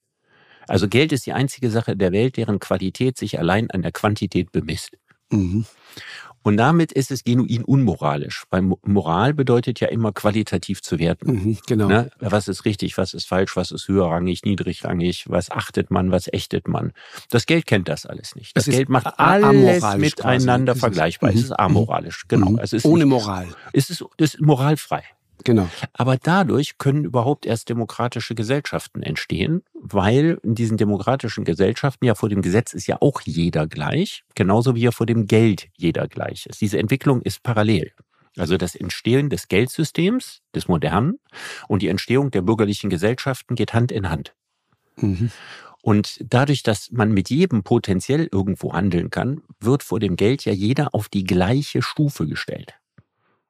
[0.67, 4.51] Also Geld ist die einzige Sache der Welt, deren Qualität sich allein an der Quantität
[4.51, 4.97] bemisst.
[5.29, 5.65] Mhm.
[6.43, 8.43] Und damit ist es genuin unmoralisch.
[8.49, 11.31] Weil Moral bedeutet ja immer qualitativ zu werten.
[11.31, 11.87] Mhm, genau.
[11.87, 12.11] Ne?
[12.19, 16.67] Was ist richtig, was ist falsch, was ist höherrangig, niedrigrangig, was achtet man, was ächtet
[16.67, 16.91] man.
[17.29, 18.55] Das Geld kennt das alles nicht.
[18.55, 21.31] Das, das Geld macht alles miteinander vergleichbar.
[21.31, 21.55] Es ist mhm.
[21.57, 22.51] amoralisch, genau.
[22.51, 22.59] Mhm.
[22.59, 23.47] Es ist Ohne nicht, Moral.
[23.71, 25.03] Es ist, es ist moralfrei.
[25.43, 25.69] Genau.
[25.93, 32.29] Aber dadurch können überhaupt erst demokratische Gesellschaften entstehen, weil in diesen demokratischen Gesellschaften ja vor
[32.29, 36.45] dem Gesetz ist ja auch jeder gleich, genauso wie ja vor dem Geld jeder gleich
[36.45, 36.61] ist.
[36.61, 37.91] Diese Entwicklung ist parallel.
[38.37, 41.19] Also das Entstehen des Geldsystems, des modernen,
[41.67, 44.33] und die Entstehung der bürgerlichen Gesellschaften geht Hand in Hand.
[44.95, 45.29] Mhm.
[45.81, 50.53] Und dadurch, dass man mit jedem potenziell irgendwo handeln kann, wird vor dem Geld ja
[50.53, 52.75] jeder auf die gleiche Stufe gestellt.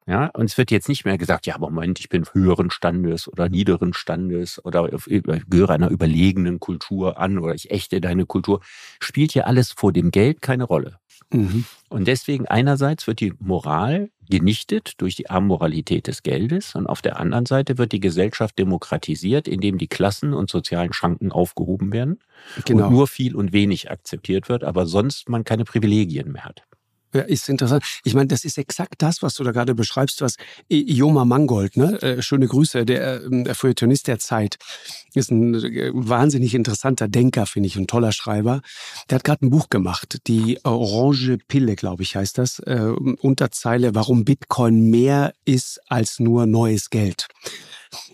[0.06, 3.48] Ja, und es wird jetzt nicht mehr gesagt, ja, Moment, ich bin höheren Standes oder
[3.48, 8.62] niederen Standes oder gehöre einer überlegenen Kultur an oder ich ächte deine Kultur.
[9.00, 11.00] Spielt hier alles vor dem Geld keine Rolle.
[11.32, 11.66] Mhm.
[11.90, 17.20] Und deswegen einerseits wird die Moral genichtet durch die Amoralität des Geldes und auf der
[17.20, 22.20] anderen Seite wird die Gesellschaft demokratisiert, indem die Klassen und sozialen Schranken aufgehoben werden
[22.66, 22.88] genau.
[22.88, 26.64] und nur viel und wenig akzeptiert wird, aber sonst man keine Privilegien mehr hat.
[27.14, 27.84] Ja, ist interessant.
[28.04, 30.36] Ich meine, das ist exakt das, was du da gerade beschreibst, was
[30.68, 32.02] Joma Mangold, ne?
[32.02, 34.58] Äh, schöne Grüße, der, ähm, der Feuilletonist der Zeit,
[35.14, 38.62] ist ein äh, wahnsinnig interessanter Denker, finde ich, ein toller Schreiber.
[39.10, 43.94] Der hat gerade ein Buch gemacht, die Orange Pille, glaube ich, heißt das, äh, Unterzeile,
[43.94, 47.28] warum Bitcoin mehr ist als nur neues Geld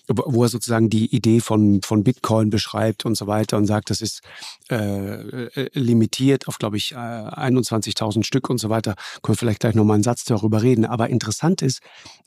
[0.10, 4.02] wo er sozusagen die Idee von, von Bitcoin beschreibt und so weiter und sagt, das
[4.02, 4.22] ist
[4.70, 8.96] äh, äh limitiert auf, glaube ich, 21.000 äh, Stück und so weiter.
[9.22, 10.86] Können wir vielleicht gleich nochmal einen Satz darüber reden.
[10.86, 11.82] Aber interessant ist,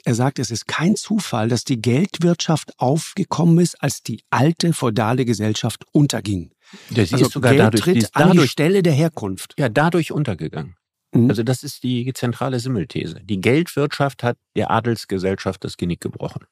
[0.04, 5.24] er sagt, es ist kein Zufall, dass die Geldwirtschaft aufgekommen ist, als die alte feudale
[5.24, 6.52] Gesellschaft unterging.
[6.90, 9.54] Ja, sie also ist sogar Geld dadurch, tritt dadurch, an die Stelle der Herkunft.
[9.58, 10.76] Ja, dadurch untergegangen.
[11.12, 11.28] Mhm.
[11.28, 13.20] Also das ist die zentrale Simmelthese.
[13.22, 16.44] Die Geldwirtschaft hat der Adelsgesellschaft das Genick gebrochen.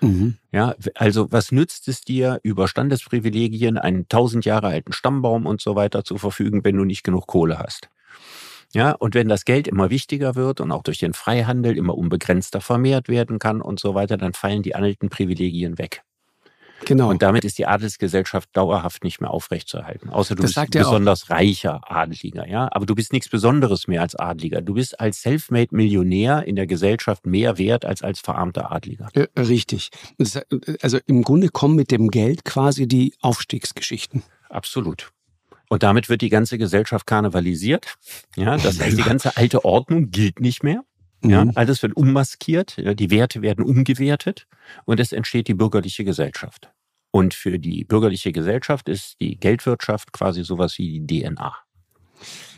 [0.00, 0.36] Mhm.
[0.52, 5.74] Ja, also was nützt es dir, über Standesprivilegien einen tausend Jahre alten Stammbaum und so
[5.74, 7.88] weiter zu verfügen, wenn du nicht genug Kohle hast?
[8.74, 12.60] Ja, und wenn das Geld immer wichtiger wird und auch durch den Freihandel immer unbegrenzter
[12.60, 16.02] vermehrt werden kann und so weiter, dann fallen die alten Privilegien weg.
[16.84, 17.10] Genau.
[17.10, 20.10] Und damit ist die Adelsgesellschaft dauerhaft nicht mehr aufrechtzuerhalten.
[20.10, 21.30] Außer du das bist ein besonders auch.
[21.30, 22.68] reicher Adeliger, ja.
[22.70, 24.60] Aber du bist nichts Besonderes mehr als Adeliger.
[24.60, 29.08] Du bist als Selfmade-Millionär in der Gesellschaft mehr wert als als verarmter Adeliger.
[29.14, 29.90] Äh, richtig.
[30.82, 34.22] Also im Grunde kommen mit dem Geld quasi die Aufstiegsgeschichten.
[34.48, 35.10] Absolut.
[35.68, 37.96] Und damit wird die ganze Gesellschaft karnevalisiert.
[38.36, 40.84] Ja, das heißt, die ganze alte Ordnung gilt nicht mehr.
[41.24, 41.52] Ja, mhm.
[41.54, 44.46] alles wird ummaskiert, die Werte werden umgewertet
[44.84, 46.70] und es entsteht die bürgerliche Gesellschaft.
[47.10, 51.56] Und für die bürgerliche Gesellschaft ist die Geldwirtschaft quasi sowas wie die DNA.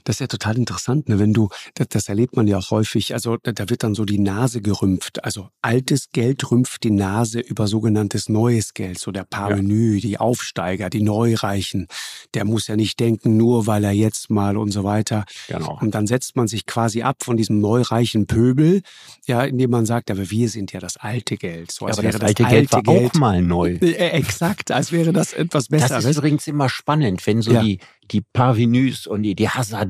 [0.09, 1.19] Das ist ja total interessant, ne?
[1.19, 4.07] wenn du, das, das erlebt man ja auch häufig, also da, da, wird dann so
[4.07, 5.23] die Nase gerümpft.
[5.23, 10.01] Also altes Geld rümpft die Nase über sogenanntes neues Geld, so der Parvenu, ja.
[10.01, 11.89] die Aufsteiger, die Neureichen.
[12.33, 15.27] Der muss ja nicht denken, nur weil er jetzt mal und so weiter.
[15.47, 15.79] Genau.
[15.79, 18.81] Und dann setzt man sich quasi ab von diesem neureichen Pöbel,
[19.27, 21.71] ja, indem man sagt, aber wir sind ja das alte Geld.
[21.71, 23.75] So, als ja, aber wäre das, alte, Geld war Geld, auch mal neu.
[23.83, 25.91] Äh, exakt, als wäre das etwas Besseres.
[25.91, 27.63] Das ist übrigens immer spannend, wenn so ja.
[27.63, 27.79] die,
[28.11, 29.49] die Parvenus und die, die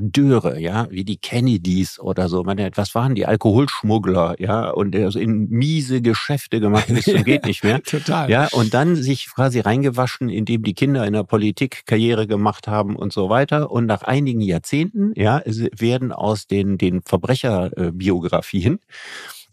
[0.09, 2.43] Hasardeure, ja, wie die Kennedys oder so.
[2.43, 7.45] Meine, was waren die Alkoholschmuggler, ja, und also in miese Geschäfte gemacht bis zum geht
[7.45, 7.81] nicht mehr.
[7.83, 8.29] Total.
[8.29, 12.95] Ja, und dann sich quasi reingewaschen, indem die Kinder in der Politik Karriere gemacht haben
[12.95, 13.71] und so weiter.
[13.71, 18.79] Und nach einigen Jahrzehnten, ja, werden aus den, den Verbrecherbiografien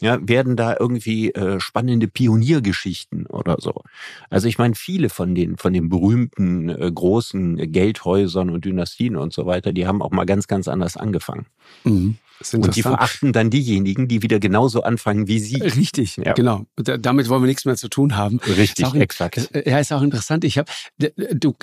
[0.00, 3.82] ja, werden da irgendwie äh, spannende Pioniergeschichten oder so.
[4.30, 9.32] Also ich meine, viele von den von den berühmten äh, großen Geldhäusern und Dynastien und
[9.32, 11.46] so weiter, die haben auch mal ganz ganz anders angefangen.
[11.84, 12.18] Mhm.
[12.52, 15.56] Und die verachten dann diejenigen, die wieder genauso anfangen wie sie.
[15.56, 16.34] Richtig, ja.
[16.34, 16.66] genau.
[16.76, 18.38] damit wollen wir nichts mehr zu tun haben.
[18.40, 19.54] Richtig, auch, exakt.
[19.54, 20.44] Äh, ja, ist auch interessant.
[20.44, 20.70] Ich habe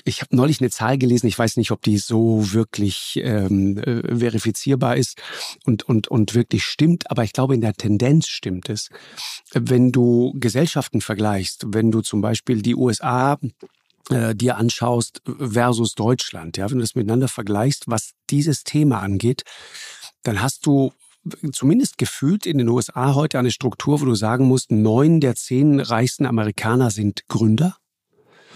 [0.05, 4.15] ich hab neulich eine Zahl gelesen, ich weiß nicht, ob die so wirklich ähm, äh,
[4.15, 5.21] verifizierbar ist
[5.65, 8.89] und, und, und wirklich stimmt, aber ich glaube, in der Tendenz stimmt es.
[9.53, 13.38] Wenn du Gesellschaften vergleichst, wenn du zum Beispiel die USA
[14.09, 19.43] äh, dir anschaust versus Deutschland, ja, wenn du das miteinander vergleichst, was dieses Thema angeht,
[20.23, 20.93] dann hast du
[21.51, 25.79] zumindest gefühlt in den USA heute eine Struktur, wo du sagen musst, neun der zehn
[25.79, 27.77] reichsten Amerikaner sind Gründer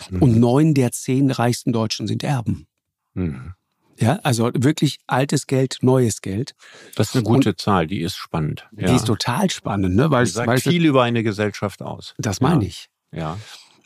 [0.10, 0.22] mhm.
[0.22, 2.68] und neun der zehn reichsten Deutschen sind Erben.
[3.14, 3.54] Mhm.
[4.00, 6.54] Ja, also wirklich altes Geld, neues Geld.
[6.96, 8.68] Das ist eine gute und Zahl, die ist spannend.
[8.78, 8.88] Ja.
[8.88, 10.12] Die ist total spannend, ne?
[10.12, 12.14] Weil die sagt weil viel über eine Gesellschaft aus.
[12.20, 12.68] Das meine ja.
[12.68, 12.90] ich.
[13.12, 13.38] Ja.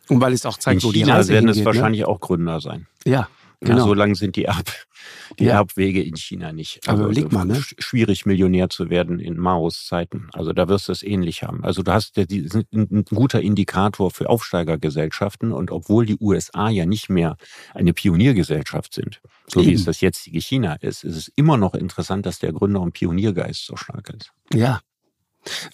[0.10, 1.65] Und weil es auch zeigt, In wo China die Reise werden es ne?
[1.65, 2.88] wahrscheinlich auch Gründer sein.
[3.06, 3.30] Ja,
[3.63, 3.78] Genau.
[3.78, 4.71] Ja, so lang sind die, Erb,
[5.39, 5.54] die ja.
[5.54, 6.80] Erbwege in China nicht.
[6.88, 7.62] Also, Aber überleg mal, ne?
[7.62, 10.30] Schwierig, Millionär zu werden in Maos Zeiten.
[10.34, 11.63] Also da wirst du es ähnlich haben.
[11.63, 15.52] Also du hast die, ein guter Indikator für Aufsteigergesellschaften.
[15.52, 17.38] Und obwohl die USA ja nicht mehr
[17.76, 19.69] eine Pioniergesellschaft sind, so Eben.
[19.69, 22.93] wie es das jetzige China ist, ist es immer noch interessant, dass der Gründer- und
[22.93, 24.32] Pioniergeist so stark ist.
[24.54, 24.82] Ja.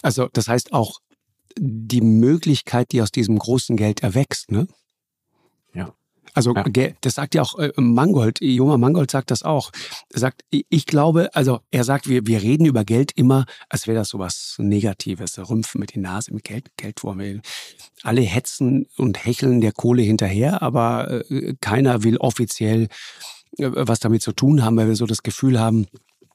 [0.02, 0.98] Also das heißt auch
[1.58, 4.68] die Möglichkeit, die aus diesem großen Geld erwächst, ne?
[6.34, 6.88] Also ja.
[7.00, 9.70] das sagt ja auch äh, Mangold, Joma Mangold sagt das auch.
[10.12, 13.98] Er sagt, ich glaube, also er sagt, wir, wir reden über Geld immer, als wäre
[13.98, 17.40] das sowas Negatives, rümpfen mit die Nase mit Geld, Geldwurm.
[18.02, 22.88] Alle hetzen und hecheln der Kohle hinterher, aber äh, keiner will offiziell
[23.58, 25.86] äh, was damit zu tun haben, weil wir so das Gefühl haben,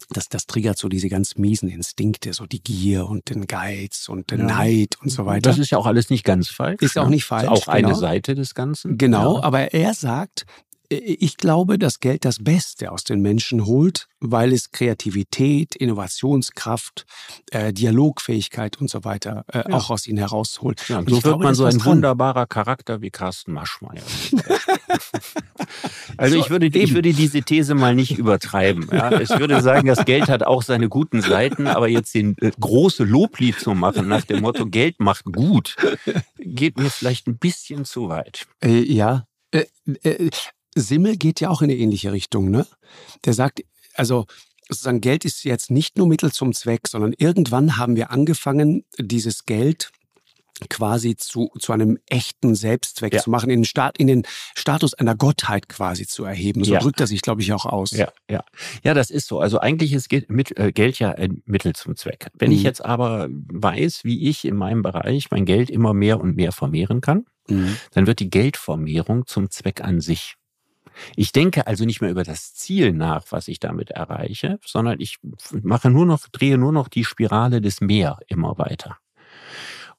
[0.10, 4.32] das, das triggert so diese ganz miesen Instinkte, so die Gier und den Geiz und
[4.32, 4.46] den ja.
[4.46, 5.50] Neid und so weiter.
[5.50, 6.82] Das ist ja auch alles nicht ganz falsch.
[6.82, 7.12] Ist auch ne?
[7.12, 7.44] nicht falsch.
[7.44, 7.90] Ist auch genau.
[7.90, 8.98] eine Seite des Ganzen.
[8.98, 9.44] Genau, ja.
[9.44, 10.46] aber er sagt,
[11.00, 17.06] ich glaube, dass Geld das Beste aus den Menschen holt, weil es Kreativität, Innovationskraft,
[17.52, 19.76] äh, Dialogfähigkeit und so weiter äh, ja.
[19.76, 20.88] auch aus ihnen herausholt.
[20.88, 24.04] Ja, so wird man so ein wunderbarer Charakter wie Carsten Maschmeyer.
[26.18, 28.88] also ich würde, ich würde diese These mal nicht übertreiben.
[28.92, 29.20] Ja.
[29.20, 33.04] Ich würde sagen, das Geld hat auch seine guten Seiten, aber jetzt den äh, große
[33.04, 35.76] Loblied zu machen nach dem Motto Geld macht gut,
[36.38, 38.46] geht mir vielleicht ein bisschen zu weit.
[38.64, 39.66] Äh, ja, äh,
[40.04, 40.30] äh,
[40.76, 42.50] Simmel geht ja auch in eine ähnliche Richtung.
[42.50, 42.68] Ne?
[43.26, 44.26] Der sagt, also
[44.70, 49.46] sozusagen Geld ist jetzt nicht nur Mittel zum Zweck, sondern irgendwann haben wir angefangen, dieses
[49.46, 49.92] Geld
[50.70, 53.22] quasi zu, zu einem echten Selbstzweck ja.
[53.22, 54.24] zu machen, in den, Staat, in den
[54.56, 56.64] Status einer Gottheit quasi zu erheben.
[56.64, 56.80] So ja.
[56.80, 57.92] drückt er sich, glaube ich, auch aus.
[57.92, 58.44] Ja, ja.
[58.84, 59.40] ja, das ist so.
[59.40, 62.28] Also eigentlich ist Geld, mit, äh, Geld ja ein Mittel zum Zweck.
[62.38, 62.56] Wenn mhm.
[62.56, 66.52] ich jetzt aber weiß, wie ich in meinem Bereich mein Geld immer mehr und mehr
[66.52, 67.76] vermehren kann, mhm.
[67.92, 70.36] dann wird die Geldvermehrung zum Zweck an sich.
[71.16, 75.18] Ich denke also nicht mehr über das Ziel nach, was ich damit erreiche, sondern ich
[75.62, 78.98] mache nur noch, drehe nur noch die Spirale des Mehr immer weiter.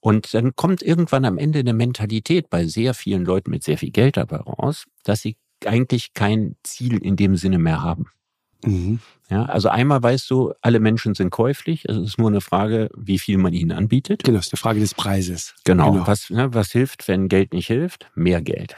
[0.00, 3.90] Und dann kommt irgendwann am Ende eine Mentalität bei sehr vielen Leuten mit sehr viel
[3.90, 8.10] Geld dabei raus, dass sie eigentlich kein Ziel in dem Sinne mehr haben.
[8.64, 9.00] Mhm.
[9.30, 11.86] Ja, also einmal weißt du, alle Menschen sind käuflich.
[11.88, 14.24] Es ist nur eine Frage, wie viel man ihnen anbietet.
[14.24, 15.54] Genau, es ist eine Frage des Preises.
[15.64, 15.92] Genau.
[15.92, 16.06] genau.
[16.06, 18.10] Was, ne, was hilft, wenn Geld nicht hilft?
[18.14, 18.76] Mehr Geld.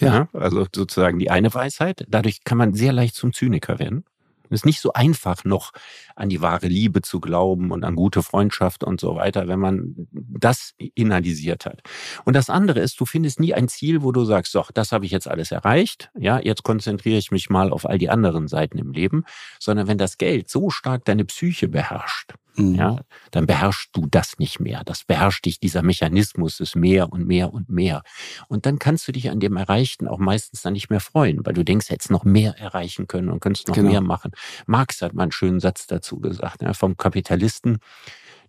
[0.00, 0.14] Ja.
[0.14, 0.28] ja.
[0.32, 2.04] Also sozusagen die eine Weisheit.
[2.08, 4.04] Dadurch kann man sehr leicht zum Zyniker werden.
[4.50, 5.72] Es ist nicht so einfach, noch
[6.16, 10.08] an die wahre Liebe zu glauben und an gute Freundschaft und so weiter, wenn man
[10.10, 11.82] das inhalisiert hat.
[12.24, 15.04] Und das andere ist, du findest nie ein Ziel, wo du sagst, so, das habe
[15.04, 16.10] ich jetzt alles erreicht.
[16.18, 19.24] Ja, jetzt konzentriere ich mich mal auf all die anderen Seiten im Leben.
[19.60, 22.74] Sondern wenn das Geld so stark deine Psyche beherrscht, Mhm.
[22.74, 24.82] Ja, dann beherrschst du das nicht mehr.
[24.84, 28.02] Das beherrscht dich, dieser Mechanismus ist mehr und mehr und mehr.
[28.48, 31.54] Und dann kannst du dich an dem Erreichten auch meistens dann nicht mehr freuen, weil
[31.54, 33.90] du denkst, hättest noch mehr erreichen können und könntest noch genau.
[33.90, 34.32] mehr machen.
[34.66, 37.78] Marx hat mal einen schönen Satz dazu gesagt, ja, vom Kapitalisten,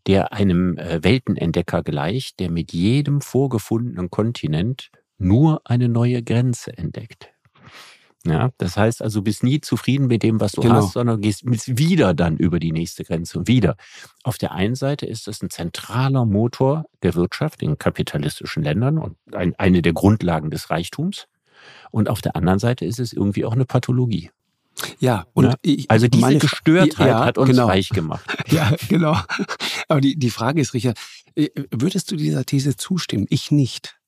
[0.07, 7.29] der einem äh, Weltenentdecker gleicht, der mit jedem vorgefundenen Kontinent nur eine neue Grenze entdeckt.
[8.25, 10.75] Ja, das heißt also, bist nie zufrieden mit dem, was du genau.
[10.75, 13.77] hast, sondern gehst wieder dann über die nächste Grenze und wieder.
[14.23, 19.15] Auf der einen Seite ist das ein zentraler Motor der Wirtschaft in kapitalistischen Ländern und
[19.33, 21.27] ein, eine der Grundlagen des Reichtums.
[21.91, 24.31] Und auf der anderen Seite ist es irgendwie auch eine Pathologie.
[24.99, 25.55] Ja, und ja?
[25.61, 27.67] Ich, also diese meine, Gestörtheit ja, hat uns genau.
[27.67, 28.25] weich gemacht.
[28.49, 29.15] Ja, genau.
[29.87, 30.97] Aber die, die Frage ist, Richard,
[31.35, 33.27] äh, würdest du dieser These zustimmen?
[33.29, 33.98] Ich nicht.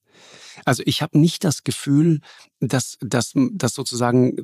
[0.66, 2.20] Also ich habe nicht das Gefühl,
[2.60, 4.36] dass, dass, dass sozusagen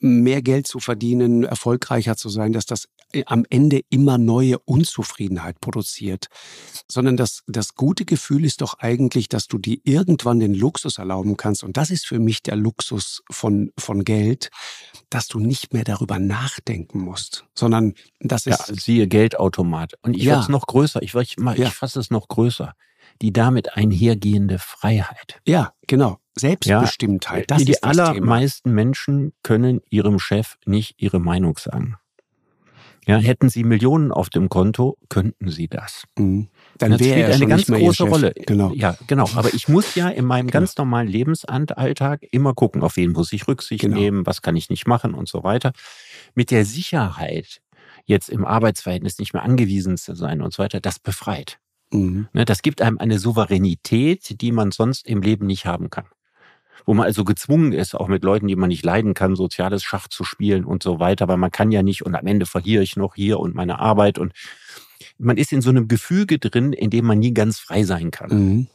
[0.00, 5.60] mehr Geld zu verdienen, erfolgreicher zu sein, dass das äh, am Ende immer neue Unzufriedenheit
[5.60, 6.26] produziert,
[6.90, 11.36] sondern das, das gute Gefühl ist doch eigentlich, dass du dir irgendwann den Luxus erlauben
[11.36, 11.62] kannst.
[11.62, 14.50] Und das ist für mich der Luxus von, von Geld,
[15.08, 18.68] dass du nicht mehr darüber nachdenken musst, sondern das ist.
[18.68, 19.94] Ja, siehe Geldautomat.
[20.02, 20.40] Und ich ja.
[20.40, 21.70] es noch größer, ich, ich, ich ja.
[21.70, 22.74] fasse es noch größer
[23.22, 25.40] die damit einhergehende Freiheit.
[25.46, 26.18] Ja, genau.
[26.36, 27.50] Selbstbestimmtheit.
[27.50, 28.74] Ja, das die allermeisten Thema.
[28.74, 31.96] Menschen können ihrem Chef nicht ihre Meinung sagen.
[33.06, 36.04] Ja, hätten sie Millionen auf dem Konto, könnten sie das.
[36.16, 36.48] Mhm.
[36.78, 38.32] Dann wäre er eine ganz große Rolle.
[38.46, 38.72] Genau.
[38.74, 39.28] Ja, genau.
[39.34, 40.60] Aber ich muss ja in meinem genau.
[40.60, 43.96] ganz normalen Lebensalltag immer gucken, auf wen muss ich Rücksicht genau.
[43.96, 45.72] nehmen, was kann ich nicht machen und so weiter.
[46.34, 47.60] Mit der Sicherheit,
[48.04, 51.58] jetzt im Arbeitsverhältnis nicht mehr angewiesen zu sein und so weiter, das befreit.
[51.92, 52.28] Mhm.
[52.32, 56.06] Ne, das gibt einem eine Souveränität, die man sonst im Leben nicht haben kann.
[56.84, 60.08] Wo man also gezwungen ist, auch mit Leuten, die man nicht leiden kann, soziales Schach
[60.08, 62.96] zu spielen und so weiter, weil man kann ja nicht und am Ende verliere ich
[62.96, 64.32] noch hier und meine Arbeit und
[65.18, 68.30] man ist in so einem Gefüge drin, in dem man nie ganz frei sein kann.
[68.30, 68.66] Mhm.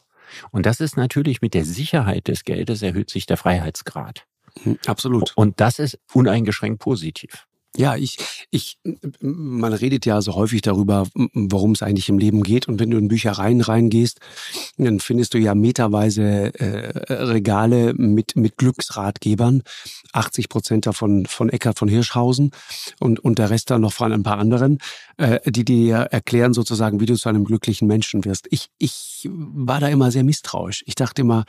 [0.51, 4.25] Und das ist natürlich mit der Sicherheit des Geldes erhöht sich der Freiheitsgrad.
[4.63, 5.33] Hm, absolut.
[5.35, 7.47] Und das ist uneingeschränkt positiv.
[7.77, 8.17] Ja, ich,
[8.49, 8.79] ich,
[9.21, 12.67] man redet ja so häufig darüber, worum es eigentlich im Leben geht.
[12.67, 14.19] Und wenn du in Büchereien reingehst,
[14.77, 19.61] dann findest du ja meterweise äh, Regale mit, mit Glücksratgebern.
[20.13, 22.51] 80 Prozent davon von Eckhard von Hirschhausen
[22.99, 24.79] und, und der Rest dann noch von ein paar anderen,
[25.17, 28.47] äh, die dir erklären sozusagen, wie du zu einem glücklichen Menschen wirst.
[28.49, 30.83] Ich, ich war da immer sehr misstrauisch.
[30.87, 31.45] Ich dachte immer,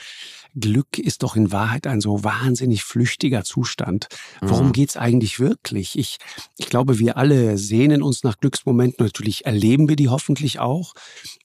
[0.54, 4.08] Glück ist doch in Wahrheit ein so wahnsinnig flüchtiger Zustand.
[4.40, 4.72] Worum mhm.
[4.72, 5.98] geht's eigentlich wirklich?
[5.98, 6.17] Ich,
[6.56, 9.04] ich glaube, wir alle sehnen uns nach Glücksmomenten.
[9.04, 10.94] Natürlich erleben wir die hoffentlich auch,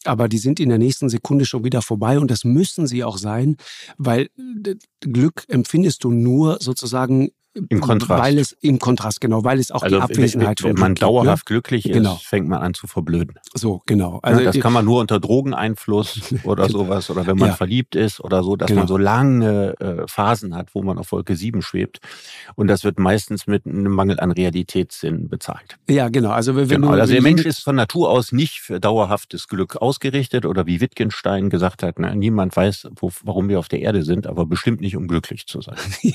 [0.05, 3.17] aber die sind in der nächsten Sekunde schon wieder vorbei und das müssen sie auch
[3.17, 3.57] sein,
[3.97, 4.30] weil
[4.65, 7.32] äh, Glück empfindest du nur sozusagen
[7.69, 8.21] im Kontrast.
[8.21, 11.49] Weil es im Kontrast, genau, weil es auch also die Abwesenheit wenn, wenn, man dauerhaft
[11.49, 11.53] ne?
[11.53, 12.15] glücklich ist, genau.
[12.15, 13.35] fängt man an zu verblöden.
[13.53, 14.19] So, genau.
[14.23, 16.79] Also ja, das kann man nur unter Drogeneinfluss oder genau.
[16.79, 17.55] sowas oder wenn man ja.
[17.55, 18.81] verliebt ist oder so, dass genau.
[18.81, 21.99] man so lange äh, Phasen hat, wo man auf Wolke 7 schwebt.
[22.55, 25.77] Und das wird meistens mit einem Mangel an Realitätssinn bezahlt.
[25.89, 26.31] Ja, genau.
[26.31, 26.93] Also, wenn genau.
[26.93, 30.81] Du, also der Mensch ist von Natur aus nicht für dauerhaftes Glück ausgerichtet oder wie
[30.81, 34.81] Wittgenstein gesagt hat, ne, niemand weiß, wo, warum wir auf der Erde sind, aber bestimmt
[34.81, 35.77] nicht, um glücklich zu sein.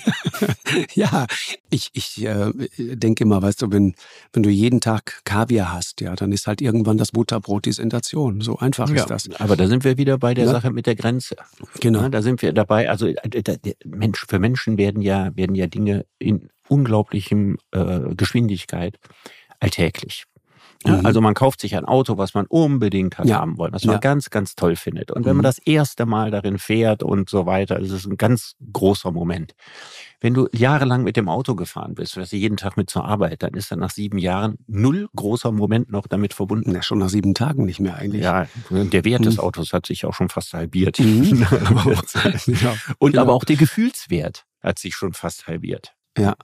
[0.95, 1.27] ja,
[1.71, 3.95] ich, ich äh, denke immer, weißt du, wenn,
[4.33, 8.41] wenn du jeden Tag Kaviar hast, ja, dann ist halt irgendwann das Butterbrot die Sensation.
[8.41, 9.41] So einfach ja, ist das.
[9.41, 10.53] Aber da sind wir wieder bei der ja?
[10.53, 11.37] Sache mit der Grenze.
[11.81, 12.03] Genau.
[12.03, 12.89] Ja, da sind wir dabei.
[12.89, 18.99] Also äh, Mensch, für Menschen werden ja, werden ja Dinge in unglaublichem äh, Geschwindigkeit
[19.61, 20.25] alltäglich.
[20.87, 21.05] Mhm.
[21.05, 23.41] Also man kauft sich ein Auto, was man unbedingt hat ja.
[23.41, 24.01] haben wollen, was man ja.
[24.01, 25.11] ganz, ganz toll findet.
[25.11, 25.49] Und wenn man mhm.
[25.49, 29.55] das erste Mal darin fährt und so weiter, ist es ein ganz großer Moment.
[30.21, 33.43] Wenn du jahrelang mit dem Auto gefahren bist, fährst du jeden Tag mit zur Arbeit,
[33.43, 36.73] dann ist dann nach sieben Jahren null großer Moment noch damit verbunden.
[36.73, 38.23] Ja, schon nach sieben Tagen nicht mehr eigentlich.
[38.23, 39.25] Ja, der Wert mhm.
[39.25, 40.99] des Autos hat sich auch schon fast halbiert.
[41.01, 41.47] Mhm.
[42.99, 43.23] und genau.
[43.23, 45.95] aber auch der Gefühlswert hat sich schon fast halbiert.
[46.17, 46.35] Ja.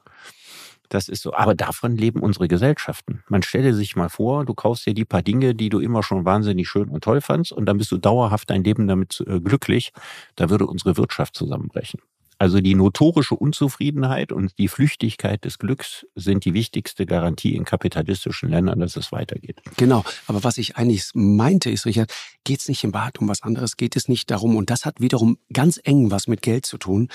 [0.95, 1.35] Das ist so.
[1.35, 3.25] Aber davon leben unsere Gesellschaften.
[3.29, 6.25] Man stelle sich mal vor, du kaufst dir die paar Dinge, die du immer schon
[6.25, 9.91] wahnsinnig schön und toll fandst, und dann bist du dauerhaft dein Leben damit äh, glücklich.
[10.37, 11.99] Da würde unsere Wirtschaft zusammenbrechen.
[12.39, 18.49] Also die notorische Unzufriedenheit und die Flüchtigkeit des Glücks sind die wichtigste Garantie in kapitalistischen
[18.49, 19.63] Ländern, dass es weitergeht.
[19.77, 22.13] Genau, aber was ich eigentlich meinte ist, Richard,
[22.45, 25.01] geht es nicht im Bad um was anderes, geht es nicht darum, und das hat
[25.01, 27.09] wiederum ganz eng was mit Geld zu tun,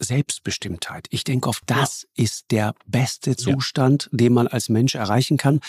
[0.00, 1.06] Selbstbestimmtheit.
[1.10, 2.24] Ich denke oft, das ja.
[2.24, 4.18] ist der beste Zustand, ja.
[4.18, 5.60] den man als Mensch erreichen kann.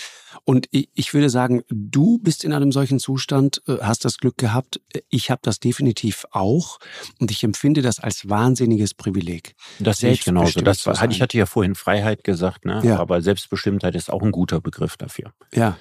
[0.44, 4.82] Und ich würde sagen, du bist in einem solchen Zustand, äh, hast das Glück gehabt.
[5.10, 6.80] Ich habe das definitiv auch.
[7.20, 9.56] Und ich empfinde das als wahnsinniges Privileg.
[9.80, 10.62] Das sehe ich genauso.
[10.62, 12.82] Das war, ich hatte ja vorhin Freiheit gesagt, ne?
[12.84, 13.00] Ja.
[13.00, 15.34] aber Selbstbestimmtheit ist auch ein guter Begriff dafür.
[15.54, 15.78] Ja.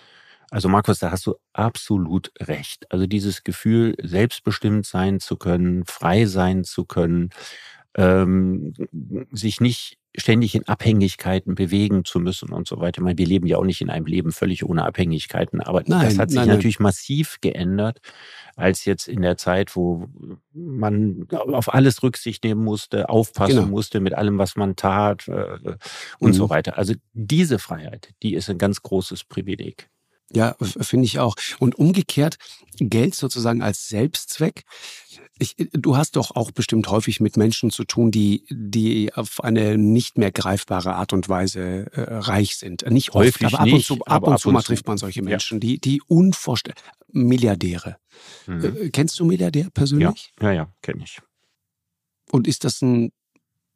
[0.51, 2.91] Also Markus, da hast du absolut recht.
[2.93, 7.31] Also dieses Gefühl, selbstbestimmt sein zu können, frei sein zu können,
[7.97, 8.75] ähm,
[9.31, 13.01] sich nicht ständig in Abhängigkeiten bewegen zu müssen und so weiter.
[13.01, 16.07] Ich meine, wir leben ja auch nicht in einem Leben völlig ohne Abhängigkeiten, aber nein,
[16.07, 16.85] das hat sich nein, natürlich nein.
[16.85, 18.01] massiv geändert,
[18.55, 20.09] als jetzt in der Zeit, wo
[20.53, 23.67] man auf alles Rücksicht nehmen musste, aufpassen genau.
[23.67, 25.77] musste mit allem, was man tat äh,
[26.21, 26.35] und mhm.
[26.35, 26.79] so weiter.
[26.79, 29.89] Also diese Freiheit, die ist ein ganz großes Privileg.
[30.33, 31.37] Ja, finde ich auch.
[31.59, 32.37] Und umgekehrt,
[32.79, 34.65] Geld sozusagen als Selbstzweck
[35.39, 39.77] ich, du hast doch auch bestimmt häufig mit Menschen zu tun, die, die auf eine
[39.77, 42.89] nicht mehr greifbare Art und Weise äh, reich sind.
[42.89, 45.57] Nicht häufig, oft, aber ab und zu, ab und zu mal trifft man solche Menschen,
[45.57, 45.61] ja.
[45.61, 47.97] die, die unvorstellbar, Milliardäre.
[48.47, 48.65] Mhm.
[48.65, 50.33] Äh, kennst du Milliardär persönlich?
[50.41, 51.19] Ja, ja, ja kenne ich.
[52.31, 53.13] Und ist das ein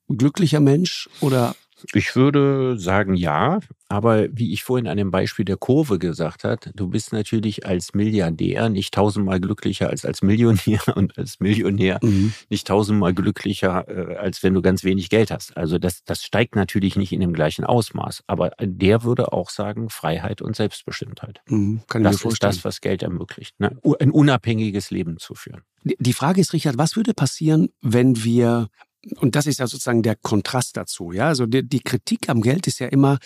[0.08, 1.56] glücklicher Mensch oder
[1.92, 6.70] ich würde sagen ja, aber wie ich vorhin an dem Beispiel der Kurve gesagt hat,
[6.74, 12.32] du bist natürlich als Milliardär nicht tausendmal glücklicher als als Millionär und als Millionär mhm.
[12.50, 15.56] nicht tausendmal glücklicher, äh, als wenn du ganz wenig Geld hast.
[15.56, 18.24] Also das, das steigt natürlich nicht in dem gleichen Ausmaß.
[18.26, 21.40] Aber der würde auch sagen, Freiheit und Selbstbestimmtheit.
[21.46, 23.58] Mhm, kann das ist das, was Geld ermöglicht.
[23.60, 23.78] Ne?
[24.00, 25.62] Ein unabhängiges Leben zu führen.
[25.84, 28.68] Die Frage ist, Richard, was würde passieren, wenn wir
[29.16, 31.12] und das ist ja sozusagen der Kontrast dazu.
[31.12, 33.18] Ja, also die, die Kritik am Geld ist ja immer,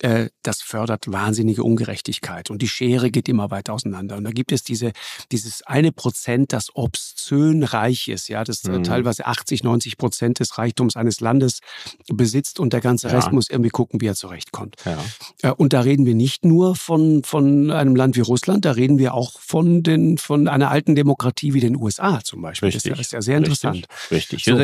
[0.00, 4.16] äh, das fördert wahnsinnige Ungerechtigkeit und die Schere geht immer weiter auseinander.
[4.16, 4.92] Und da gibt es diese,
[5.30, 8.82] dieses eine Prozent, das obszön reich ist, ja, das äh, mhm.
[8.82, 11.60] teilweise 80, 90 Prozent des Reichtums eines Landes
[12.08, 13.32] besitzt und der ganze Rest ja.
[13.32, 14.76] muss irgendwie gucken, wie er zurechtkommt.
[14.84, 14.98] Ja.
[15.42, 18.98] Äh, und da reden wir nicht nur von, von einem Land wie Russland, da reden
[18.98, 22.70] wir auch von, den, von einer alten Demokratie wie den USA zum Beispiel.
[22.70, 22.90] Richtig.
[22.90, 23.86] Das ist ja, sehr interessant.
[24.10, 24.44] Richtig.
[24.44, 24.58] So,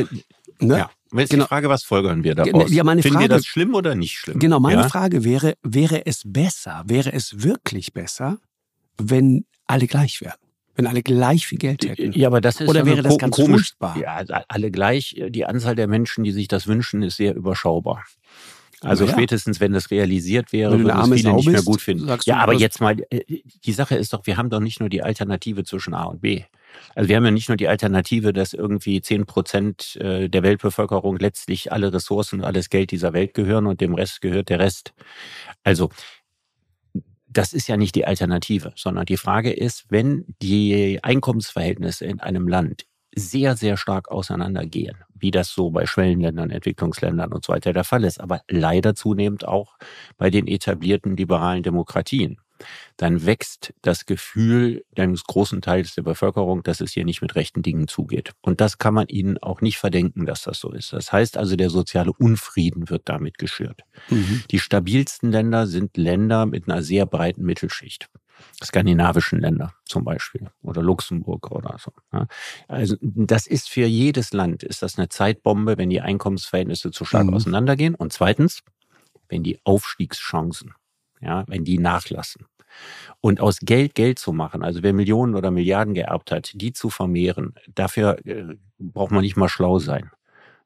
[0.60, 0.78] Ne?
[0.78, 0.90] Ja.
[1.12, 1.44] Jetzt genau.
[1.44, 2.70] die Frage, was folgern wir daraus?
[2.70, 4.38] Ja, meine Finden Frage, wir das schlimm oder nicht schlimm?
[4.38, 4.88] Genau, meine ja?
[4.88, 8.38] Frage wäre, wäre es besser, wäre es wirklich besser,
[8.96, 10.36] wenn alle gleich wären?
[10.76, 12.12] Wenn alle gleich viel Geld hätten.
[12.12, 13.74] Ja, aber das ist Oder ja wäre das ganz komisch.
[13.78, 13.96] furchtbar?
[13.98, 15.20] Ja, alle gleich.
[15.28, 18.04] Die Anzahl der Menschen, die sich das wünschen, ist sehr überschaubar.
[18.80, 19.16] Also Naja.
[19.16, 22.06] spätestens, wenn das realisiert wäre, würden es viele Sau nicht mehr bist, gut finden.
[22.06, 23.20] sagst du, Ja, aber jetzt mal, äh,
[23.64, 26.44] die Sache ist doch, wir haben doch nicht nur die Alternative zwischen A und B.
[26.94, 31.18] Also wir haben ja nicht nur die Alternative, dass irgendwie zehn Prozent äh, der Weltbevölkerung
[31.18, 34.92] letztlich alle Ressourcen und alles Geld dieser Welt gehören und dem Rest gehört der Rest.
[35.62, 35.90] Also
[37.32, 42.48] das ist ja nicht die Alternative, sondern die Frage ist, wenn die Einkommensverhältnisse in einem
[42.48, 47.84] Land sehr, sehr stark auseinandergehen, wie das so bei Schwellenländern, Entwicklungsländern und so weiter der
[47.84, 49.76] Fall ist, aber leider zunehmend auch
[50.16, 52.38] bei den etablierten liberalen Demokratien,
[52.96, 57.62] dann wächst das Gefühl eines großen Teils der Bevölkerung, dass es hier nicht mit rechten
[57.62, 58.32] Dingen zugeht.
[58.42, 60.92] Und das kann man ihnen auch nicht verdenken, dass das so ist.
[60.92, 63.82] Das heißt also, der soziale Unfrieden wird damit geschürt.
[64.10, 64.42] Mhm.
[64.50, 68.08] Die stabilsten Länder sind Länder mit einer sehr breiten Mittelschicht.
[68.64, 71.92] Skandinavischen Länder zum Beispiel oder Luxemburg oder so.
[72.68, 77.26] Also das ist für jedes Land ist das eine Zeitbombe, wenn die Einkommensverhältnisse zu stark
[77.26, 77.34] Mhm.
[77.34, 77.94] auseinandergehen.
[77.94, 78.60] Und zweitens,
[79.28, 80.72] wenn die Aufstiegschancen,
[81.20, 82.46] ja, wenn die nachlassen.
[83.20, 86.88] Und aus Geld Geld zu machen, also wer Millionen oder Milliarden geerbt hat, die zu
[86.90, 90.10] vermehren, dafür äh, braucht man nicht mal schlau sein.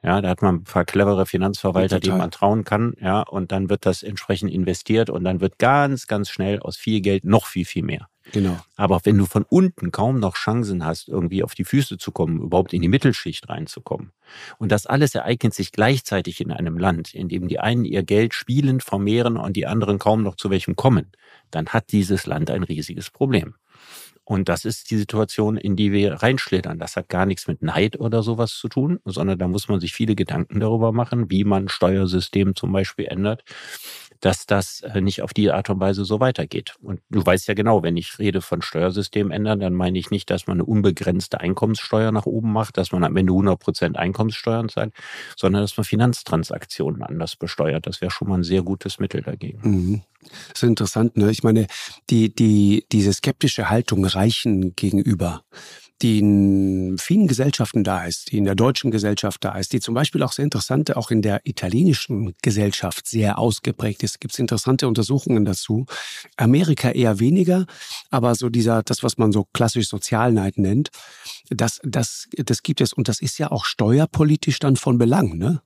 [0.03, 3.53] Ja, da hat man ein paar clevere Finanzverwalter, Ja, denen man trauen kann, ja, und
[3.53, 7.47] dann wird das entsprechend investiert und dann wird ganz, ganz schnell aus viel Geld noch
[7.47, 8.09] viel, viel mehr.
[8.33, 8.59] Genau.
[8.77, 12.41] Aber wenn du von unten kaum noch Chancen hast, irgendwie auf die Füße zu kommen,
[12.41, 14.13] überhaupt in die Mittelschicht reinzukommen,
[14.59, 18.35] und das alles ereignet sich gleichzeitig in einem Land, in dem die einen ihr Geld
[18.35, 21.13] spielend vermehren und die anderen kaum noch zu welchem kommen,
[21.51, 23.55] dann hat dieses Land ein riesiges Problem.
[24.27, 26.79] Und das ist die Situation, in die wir reinschlittern.
[26.79, 29.93] Das hat gar nichts mit Neid oder sowas zu tun, sondern da muss man sich
[29.93, 33.45] viele Gedanken darüber machen, wie man Steuersystem zum Beispiel ändert,
[34.25, 36.77] dass das äh, nicht auf die Art und Weise so weitergeht.
[36.81, 40.31] Und du weißt ja genau, wenn ich rede von Steuersystem ändern, dann meine ich nicht,
[40.31, 44.71] dass man eine unbegrenzte Einkommenssteuer nach oben macht, dass man am Ende 100 Prozent Einkommenssteuern
[44.71, 44.95] zahlt,
[45.37, 47.87] sondern dass man Finanztransaktionen anders besteuert.
[47.87, 49.61] Das wäre schon mal ein sehr gutes Mittel dagegen.
[49.63, 50.03] Mhm.
[50.49, 51.31] Das ist interessant, ne?
[51.31, 51.67] Ich meine,
[52.09, 55.43] die, die, diese skeptische Haltung Reichen gegenüber,
[56.05, 59.95] die in vielen Gesellschaften da ist, die in der deutschen Gesellschaft da ist, die zum
[59.95, 64.21] Beispiel auch sehr interessante, auch in der italienischen Gesellschaft sehr ausgeprägt ist.
[64.21, 65.87] Gibt es interessante Untersuchungen dazu.
[66.37, 67.65] Amerika eher weniger,
[68.11, 70.91] aber so dieser, das, was man so klassisch Sozialneid nennt,
[71.49, 72.93] das, das, das gibt es.
[72.93, 75.63] Und das ist ja auch steuerpolitisch dann von Belang, ne?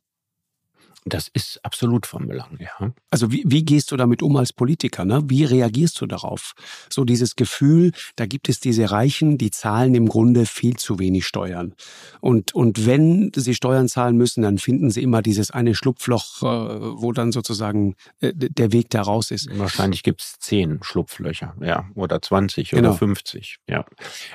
[1.09, 2.93] Das ist absolut von Belang, ja.
[3.11, 5.05] Also wie, wie gehst du damit um als Politiker?
[5.05, 5.23] Ne?
[5.27, 6.55] Wie reagierst du darauf?
[6.91, 11.27] So dieses Gefühl, da gibt es diese Reichen, die zahlen im Grunde viel zu wenig
[11.27, 11.75] Steuern.
[12.21, 16.47] Und, und wenn sie Steuern zahlen müssen, dann finden sie immer dieses eine Schlupfloch, äh,
[17.01, 19.49] wo dann sozusagen äh, der Weg da raus ist.
[19.59, 22.91] Wahrscheinlich gibt's zehn Schlupflöcher, ja, oder 20 Genau.
[22.91, 23.85] oder 50, ja.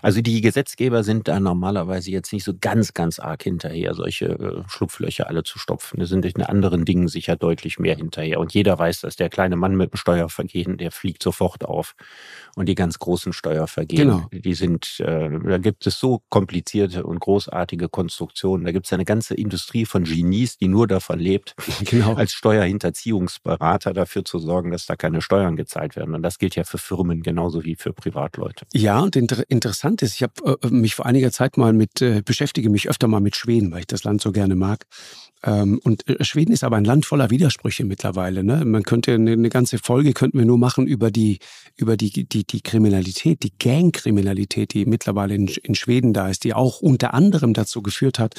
[0.02, 4.64] Also die Gesetzgeber sind da normalerweise jetzt nicht so ganz, ganz arg hinterher, solche äh,
[4.68, 6.00] Schlupflöcher alle zu stopfen.
[6.00, 8.40] Die sind in anderen Dingen sicher deutlich mehr hinterher.
[8.40, 11.94] Und jeder weiß, dass der kleine Mann mit dem Steuervergehen, der fliegt sofort auf.
[12.56, 14.30] Und die ganz großen Steuervergehen, Genau.
[14.32, 18.64] die sind, äh, da gibt es so komplizierte und großartige Konstruktionen.
[18.66, 21.54] Da gibt es eine ganze Industrie von Genies, die nur davon lebt,
[21.86, 22.14] Genau.
[22.14, 26.16] als Steuerhinterziehungsberater dafür zu sorgen, dass da keine Steuern gezahlt werden.
[26.16, 28.66] Und das gilt ja für Firmen genauso wie für Privatleute.
[28.74, 32.22] Ja, und inter interessant ist, ich habe äh, mich vor einiger Zeit mal mit, äh,
[32.24, 34.86] beschäftige mich öfter mal mit Schweden, weil ich das Land so gerne mag.
[35.46, 38.44] Ähm, und äh, Schweden ist aber ein Land voller Widersprüche mittlerweile.
[38.44, 38.66] Ne?
[38.66, 41.40] Man könnte eine, eine ganze Folge könnten wir nur machen über die
[41.78, 46.54] über die die die Kriminalität, die Gangkriminalität, die mittlerweile in, in Schweden da ist, die
[46.54, 48.36] auch unter anderem dazu geführt hat,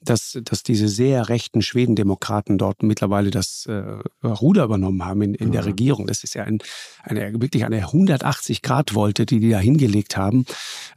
[0.00, 3.82] dass dass diese sehr rechten Schwedendemokraten dort mittlerweile das äh,
[4.24, 5.68] Ruder übernommen haben in, in der Mhm.
[5.68, 6.06] Regierung.
[6.06, 6.60] Das ist ja ein,
[7.02, 10.44] eine wirklich eine 180 Grad Wolte, die die da hingelegt haben.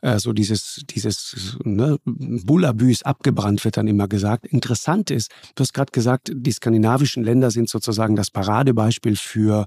[0.04, 4.46] Äh, so dieses dieses ne, Bullabüs abgebrannt wird dann immer gesagt.
[4.46, 9.66] Interessant ist, du hast gerade gesagt, die skandinavischen Länder sind sozusagen das Paradebeispiel für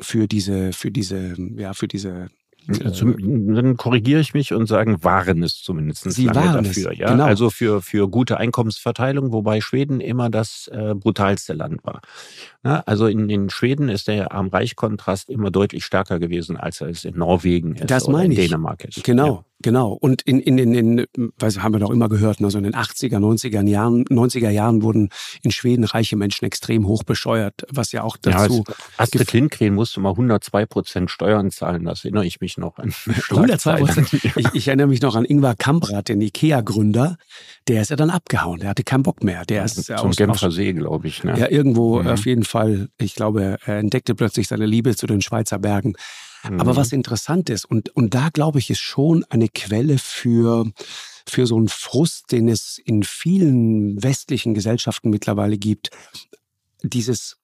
[0.00, 2.28] für diese für diese ja für diese
[2.92, 6.92] Zum, dann korrigiere ich mich und sagen, waren es zumindest Sie waren es, dafür.
[6.92, 7.10] Ja?
[7.10, 7.24] genau.
[7.24, 12.00] Also für, für gute Einkommensverteilung, wobei Schweden immer das äh, brutalste Land war.
[12.62, 17.04] Na, also in, in Schweden ist der Arm-Reich-Kontrast immer deutlich stärker gewesen, als er es
[17.04, 18.48] in Norwegen ist Das oder meine in ich.
[18.48, 19.02] Dänemark ist.
[19.02, 19.92] Genau, genau.
[19.92, 21.06] Und in, in, in, in
[21.38, 24.82] weiß, haben wir doch immer gehört, ne, so in den 80er, 90er Jahren, 90er Jahren
[24.82, 25.08] wurden
[25.42, 28.40] in Schweden reiche Menschen extrem hoch besteuert, was ja auch Ja, dazu.
[28.40, 28.64] also
[28.98, 32.92] Astrid Lindgren musste mal 102 Prozent Steuern zahlen, das erinnere ich mich noch an.
[33.30, 34.08] 102 Prozent.
[34.36, 37.16] Ich, ich erinnere mich noch an Ingvar Kamprad, den Ikea-Gründer.
[37.68, 38.60] Der ist ja dann abgehauen.
[38.60, 39.44] Der hatte keinen Bock mehr.
[39.44, 41.22] Der ist Zum aus, Genfer See, glaube ich.
[41.24, 41.38] Ne?
[41.38, 42.08] ja irgendwo Mhm.
[42.08, 42.88] auf jeden Fall.
[42.98, 45.94] Ich glaube, er entdeckte plötzlich seine Liebe zu den Schweizer Bergen.
[46.48, 46.60] Mhm.
[46.60, 50.70] Aber was interessant ist, und, und da glaube ich, ist schon eine Quelle für,
[51.26, 55.90] für so einen Frust, den es in vielen westlichen Gesellschaften mittlerweile gibt.
[56.82, 57.38] Dieses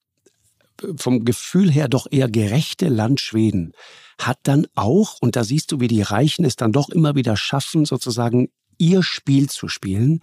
[0.96, 3.72] vom Gefühl her doch eher gerechte Land Schweden
[4.20, 7.36] hat dann auch, und da siehst du, wie die Reichen es dann doch immer wieder
[7.36, 10.20] schaffen, sozusagen ihr Spiel zu spielen,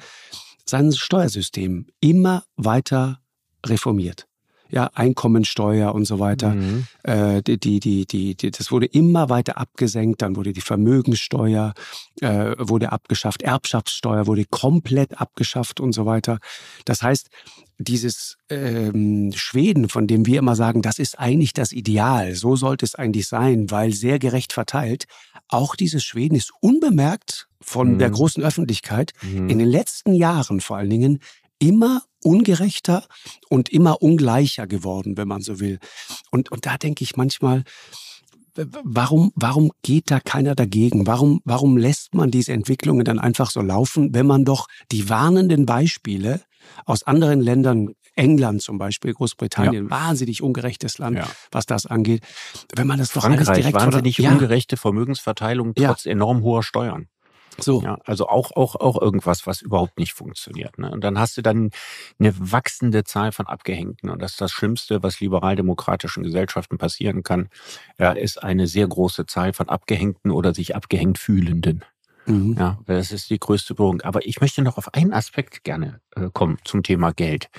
[0.66, 3.20] sein Steuersystem immer weiter
[3.66, 4.28] reformiert
[4.70, 6.56] ja, Einkommensteuer und so weiter.
[6.56, 6.88] Mhm.
[7.04, 10.22] Äh, die, die, die, die, das wurde immer weiter abgesenkt.
[10.22, 11.74] Dann wurde die Vermögenssteuer
[12.22, 16.40] äh, wurde abgeschafft, Erbschaftssteuer wurde komplett abgeschafft und so weiter.
[16.86, 17.30] Das heißt,
[17.78, 22.86] dieses ähm, Schweden, von dem wir immer sagen, das ist eigentlich das Ideal, so sollte
[22.86, 25.06] es eigentlich sein, weil sehr gerecht verteilt.
[25.48, 28.00] Auch dieses Schweden ist unbemerkt von mhm.
[28.00, 29.50] der großen Öffentlichkeit mhm.
[29.50, 31.20] in den letzten Jahren vor allen Dingen
[31.60, 33.06] immer ungerechter
[33.50, 35.80] und immer ungleicher geworden, wenn man so will.
[36.32, 37.64] Und, und da denke ich manchmal,
[38.84, 41.08] warum, warum geht da keiner dagegen?
[41.08, 45.66] Warum, warum lässt man diese Entwicklungen dann einfach so laufen, wenn man doch die warnenden
[45.66, 46.42] Beispiele
[46.86, 49.90] aus anderen Ländern, England zum Beispiel, Großbritannien, ja.
[49.92, 51.28] wahnsinnig ungerechtes Land, ja.
[51.52, 52.24] was das angeht,
[52.76, 54.32] wenn man das doch Frankreich, alles direkt wahnsinnig ja.
[54.32, 57.08] ungerechte Vermögensverteilung trotz enorm hoher Steuern.
[57.60, 57.82] So.
[57.82, 60.78] Ja, also auch, auch, auch irgendwas, was überhaupt nicht funktioniert.
[60.78, 60.92] Ne?
[60.92, 61.72] Und dann hast du dann
[62.20, 64.10] eine wachsende Zahl von Abgehängten.
[64.10, 67.50] Und das ist das Schlimmste, was liberaldemokratischen Gesellschaften passieren kann,
[67.98, 71.84] ja, ist eine sehr große Zahl von Abgehängten oder sich abgehängt fühlenden.
[72.26, 72.56] Mhm.
[72.58, 74.02] Ja, das ist die größte Berührung.
[74.02, 77.50] Aber ich möchte noch auf einen Aspekt gerne äh, kommen zum Thema Geld.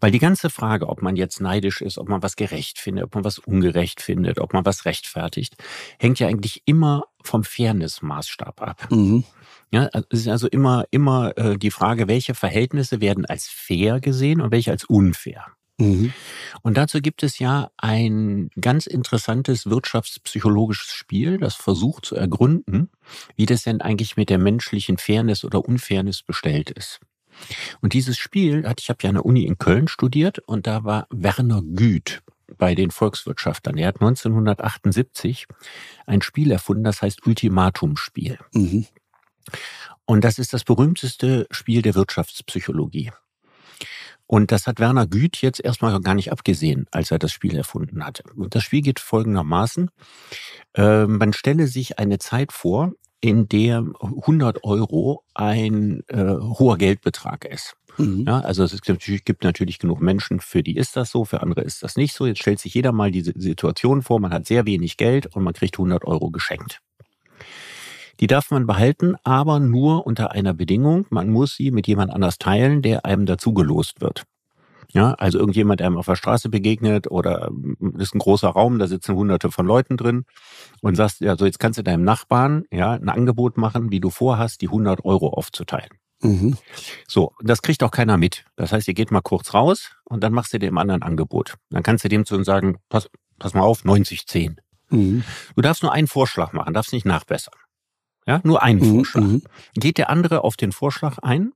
[0.00, 3.14] Weil die ganze Frage, ob man jetzt neidisch ist, ob man was gerecht findet, ob
[3.14, 5.56] man was ungerecht findet, ob man was rechtfertigt,
[5.98, 8.90] hängt ja eigentlich immer vom Fairness-Maßstab ab.
[8.90, 9.24] Mhm.
[9.70, 14.40] Ja, es ist also immer, immer äh, die Frage, welche Verhältnisse werden als fair gesehen
[14.40, 15.46] und welche als unfair.
[15.78, 16.12] Mhm.
[16.62, 22.90] Und dazu gibt es ja ein ganz interessantes wirtschaftspsychologisches Spiel, das versucht zu ergründen,
[23.36, 27.00] wie das denn eigentlich mit der menschlichen Fairness oder Unfairness bestellt ist.
[27.80, 31.08] Und dieses Spiel, ich habe ja an der Uni in Köln studiert und da war
[31.10, 32.22] Werner Güth
[32.56, 33.76] bei den Volkswirtschaftern.
[33.76, 35.46] Er hat 1978
[36.06, 38.38] ein Spiel erfunden, das heißt Ultimatumspiel.
[38.52, 38.86] Mhm.
[40.06, 43.10] Und das ist das berühmteste Spiel der Wirtschaftspsychologie.
[44.26, 48.04] Und das hat Werner Güth jetzt erstmal gar nicht abgesehen, als er das Spiel erfunden
[48.04, 48.24] hatte.
[48.34, 49.90] Und das Spiel geht folgendermaßen.
[50.74, 57.44] Äh, man stelle sich eine Zeit vor, in der 100 Euro ein äh, hoher Geldbetrag
[57.46, 57.74] ist.
[57.96, 58.24] Mhm.
[58.26, 61.40] Ja, also es gibt natürlich, gibt natürlich genug Menschen, für die ist das so, für
[61.40, 62.26] andere ist das nicht so.
[62.26, 65.54] Jetzt stellt sich jeder mal diese Situation vor, man hat sehr wenig Geld und man
[65.54, 66.80] kriegt 100 Euro geschenkt.
[68.20, 71.06] Die darf man behalten, aber nur unter einer Bedingung.
[71.10, 74.24] Man muss sie mit jemand anders teilen, der einem dazu gelost wird.
[74.92, 78.78] Ja, also irgendjemand, der einem auf der Straße begegnet oder mm, ist ein großer Raum,
[78.78, 80.24] da sitzen hunderte von Leuten drin
[80.82, 84.10] und sagst, ja, so jetzt kannst du deinem Nachbarn ja ein Angebot machen, wie du
[84.10, 85.90] vorhast, die 100 Euro aufzuteilen.
[86.22, 86.56] Mhm.
[87.08, 88.44] So, das kriegt auch keiner mit.
[88.54, 91.56] Das heißt, ihr geht mal kurz raus und dann machst du dem anderen Angebot.
[91.70, 93.10] Dann kannst du dem zu uns sagen, pass,
[93.40, 94.60] pass mal auf, 90, 10.
[94.90, 95.24] Mhm.
[95.56, 97.54] Du darfst nur einen Vorschlag machen, darfst nicht nachbessern.
[98.26, 99.22] Ja, nur einen mhm, Vorschlag.
[99.22, 99.42] Mhm.
[99.74, 101.52] Geht der andere auf den Vorschlag ein,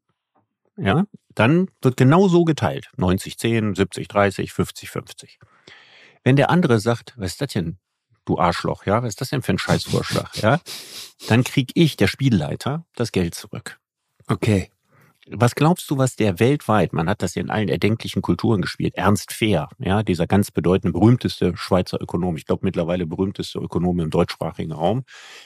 [0.76, 1.04] ja,
[1.34, 2.90] dann wird genau so geteilt.
[2.96, 5.38] 90, 10, 70, 30, 50, 50.
[6.24, 7.78] Wenn der andere sagt, was ist das denn,
[8.24, 10.60] du Arschloch, ja, was ist das denn für ein Scheißvorschlag, ja,
[11.28, 13.80] dann krieg ich, der Spielleiter, das Geld zurück.
[14.26, 14.70] Okay.
[15.30, 18.94] Was glaubst du, was der weltweit, man hat das ja in allen erdenklichen Kulturen gespielt,
[18.94, 24.10] Ernst Fehr, ja, dieser ganz bedeutende, berühmteste Schweizer Ökonom, ich glaube mittlerweile berühmteste Ökonom im
[24.10, 25.04] deutschsprachigen Raum,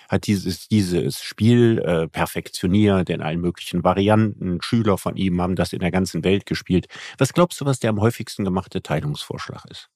[0.08, 4.60] hat dieses, dieses Spiel äh, perfektioniert in allen möglichen Varianten.
[4.62, 6.86] Schüler von ihm haben das in der ganzen Welt gespielt.
[7.18, 9.88] Was glaubst du, was der am häufigsten gemachte Teilungsvorschlag ist?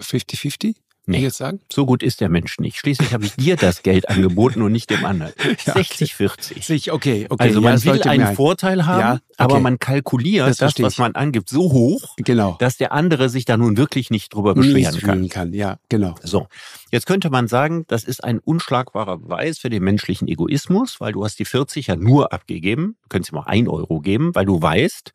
[0.00, 0.76] 50-50?
[1.06, 1.60] Nee, jetzt sagen?
[1.70, 2.78] so gut ist der Mensch nicht.
[2.78, 5.34] Schließlich habe ich dir das Geld angeboten und nicht dem anderen.
[5.66, 6.64] ja, 60, 40.
[6.64, 7.42] Sich, okay, okay.
[7.42, 8.34] Also man ja, will einen ein...
[8.34, 9.20] Vorteil haben, ja, okay.
[9.36, 12.56] aber man kalkuliert das, das was man angibt, so hoch, genau.
[12.58, 15.28] dass der andere sich da nun wirklich nicht drüber beschweren kann.
[15.28, 15.52] kann.
[15.52, 16.14] Ja, genau.
[16.22, 16.46] So,
[16.90, 21.22] jetzt könnte man sagen, das ist ein unschlagbarer Beweis für den menschlichen Egoismus, weil du
[21.24, 22.96] hast die 40 ja nur abgegeben.
[23.02, 25.12] Du könntest ihm auch ein Euro geben, weil du weißt,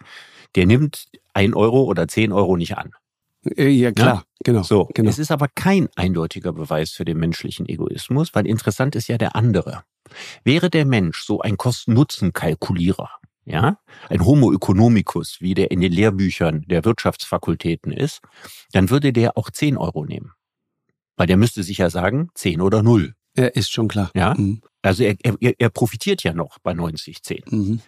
[0.55, 2.91] der nimmt ein Euro oder zehn Euro nicht an.
[3.45, 4.23] Äh, ja, klar, ja?
[4.43, 4.63] genau.
[4.63, 5.09] So, genau.
[5.09, 9.35] Es ist aber kein eindeutiger Beweis für den menschlichen Egoismus, weil interessant ist ja der
[9.35, 9.83] andere.
[10.43, 13.09] Wäre der Mensch so ein Kosten-Nutzen-Kalkulierer,
[13.45, 13.79] ja,
[14.09, 18.21] ein Homo economicus, wie der in den Lehrbüchern der Wirtschaftsfakultäten ist,
[18.71, 20.33] dann würde der auch 10 Euro nehmen.
[21.15, 23.13] Weil der müsste sich ja sagen, 10 oder 0.
[23.37, 24.11] Ja, ist schon klar.
[24.15, 24.33] Ja.
[24.35, 24.61] Mhm.
[24.81, 27.43] Also er, er, er profitiert ja noch bei 90, 10.
[27.49, 27.81] Mhm.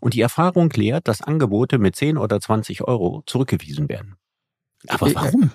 [0.00, 4.16] Und die Erfahrung lehrt, dass Angebote mit 10 oder 20 Euro zurückgewiesen werden.
[4.88, 5.50] Aber warum?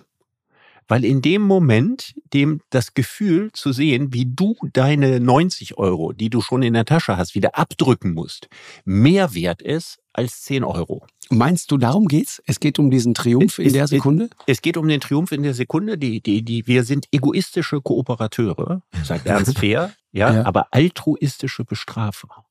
[0.89, 6.29] Weil in dem Moment, dem das Gefühl zu sehen, wie du deine 90 Euro, die
[6.29, 8.47] du schon in der Tasche hast, wieder abdrücken musst,
[8.85, 11.05] mehr wert ist als 10 Euro.
[11.29, 12.41] Meinst du, darum geht's?
[12.45, 14.29] Es geht um diesen Triumph in Es- der Sekunde?
[14.45, 15.97] Es geht um den Triumph in der Sekunde.
[15.97, 20.45] Die, die, die, wir sind egoistische Kooperateure, sagt Ernst Fehr, ja, Ja.
[20.45, 22.45] aber altruistische Bestrafer.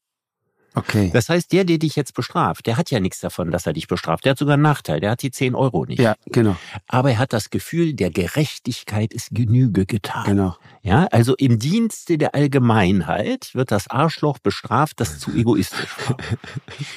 [0.76, 1.10] Okay.
[1.12, 3.88] Das heißt, der, der dich jetzt bestraft, der hat ja nichts davon, dass er dich
[3.88, 4.26] bestraft.
[4.26, 5.00] Der hat sogar einen Nachteil.
[5.00, 5.98] Der hat die 10 Euro nicht.
[5.98, 6.54] Ja, genau,
[6.86, 10.24] Aber er hat das Gefühl, der Gerechtigkeit ist Genüge getan.
[10.26, 10.56] genau.
[10.82, 16.16] Ja, also im Dienste der Allgemeinheit wird das Arschloch bestraft, das zu egoistisch war.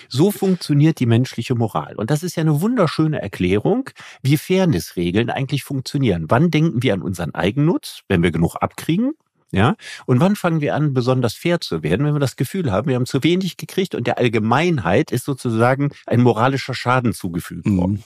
[0.09, 1.95] So funktioniert die menschliche Moral.
[1.95, 3.89] Und das ist ja eine wunderschöne Erklärung,
[4.21, 6.25] wie Fairnessregeln eigentlich funktionieren.
[6.27, 9.13] Wann denken wir an unseren Eigennutz, wenn wir genug abkriegen?
[9.51, 9.75] Ja,
[10.05, 12.95] und wann fangen wir an, besonders fair zu werden, wenn wir das Gefühl haben, wir
[12.95, 17.93] haben zu wenig gekriegt und der Allgemeinheit ist sozusagen ein moralischer Schaden zugefügt worden.
[17.93, 18.03] Mhm.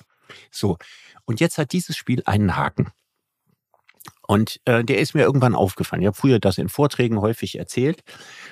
[0.52, 0.78] So,
[1.26, 2.92] und jetzt hat dieses Spiel einen Haken.
[4.26, 6.02] Und äh, der ist mir irgendwann aufgefallen.
[6.02, 8.04] Ich habe früher das in Vorträgen häufig erzählt.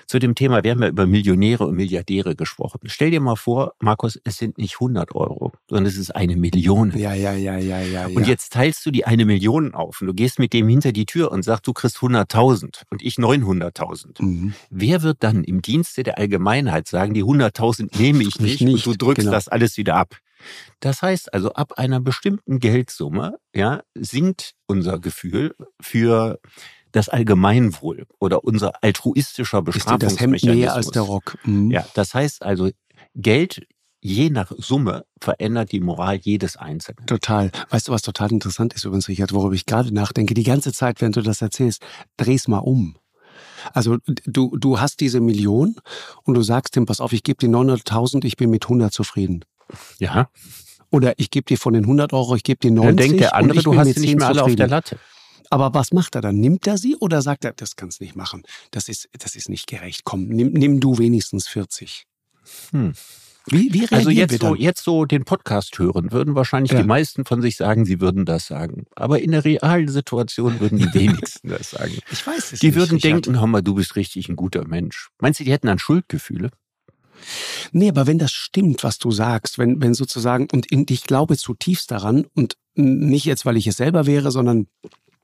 [0.06, 2.82] Zu dem Thema, wir haben ja über Millionäre und Milliardäre gesprochen.
[2.86, 6.92] Stell dir mal vor, Markus, es sind nicht 100 Euro, sondern es ist eine Million.
[6.98, 8.08] Ja, ja, ja, ja, ja.
[8.08, 8.30] Und ja.
[8.30, 11.32] jetzt teilst du die eine Million auf und du gehst mit dem hinter die Tür
[11.32, 14.22] und sagst, du kriegst 100.000 und ich 900.000.
[14.22, 14.54] Mhm.
[14.70, 19.02] Wer wird dann im Dienste der Allgemeinheit sagen, die 100.000 nehme ich nicht, nicht, und
[19.02, 19.32] du drückst genau.
[19.32, 20.18] das alles wieder ab?
[20.80, 26.40] Das heißt also, ab einer bestimmten Geldsumme ja, sinkt unser Gefühl für
[26.92, 30.56] das Allgemeinwohl oder unser altruistischer Ist dir das Hemd Bestrafungsmechanismus.
[30.56, 31.38] näher als der Rock?
[31.46, 31.72] Mhm.
[31.72, 32.70] Ja, das heißt also,
[33.16, 33.66] Geld
[34.02, 37.06] je nach Summe verändert die Moral jedes Einzelnen.
[37.06, 37.52] Total.
[37.70, 40.34] Weißt du, was total interessant ist übrigens, Richard, worüber ich gerade nachdenke?
[40.34, 41.84] Die ganze Zeit, wenn du das erzählst,
[42.18, 42.98] dreh's mal um.
[43.74, 45.76] Also du, du hast diese Million
[46.24, 49.46] und du sagst ihm, pass auf, ich gebe dir 900.000, ich bin mit 100 zufrieden.
[50.00, 50.30] Ja,
[50.90, 53.36] Oder ich gebe dir von den 100 Euro, ich gebe dir 90 dann denkt der
[53.36, 54.68] andere, du hast sie nicht 10 mehr alle auf der.
[54.68, 55.00] Latte.
[55.50, 56.36] Aber was macht er dann?
[56.40, 58.44] Nimmt er sie oder sagt er, das kannst nicht machen?
[58.72, 60.02] Das ist, das ist nicht gerecht.
[60.06, 62.06] Komm, nimm, nimm du wenigstens 40.
[62.72, 62.94] Hm.
[63.48, 66.82] Wie, wie reagieren Also wir jetzt so, jetzt so den Podcast hören, würden wahrscheinlich Ja.
[66.82, 68.86] die meisten von sich sagen, sie würden das sagen.
[68.96, 71.98] Aber in der realen Situation würden die wenigsten das sagen.
[72.12, 73.26] Ich weiß es Die nicht, würden Richard.
[73.26, 75.10] denken, hör mal, du bist richtig ein guter Mensch.
[75.20, 76.52] Meinst du, die hätten dann Schuldgefühle?
[77.72, 81.92] Nee, aber wenn das stimmt, was du sagst, wenn, wenn sozusagen, und ich glaube zutiefst
[81.92, 84.68] daran, und nicht jetzt, weil ich es selber wäre, sondern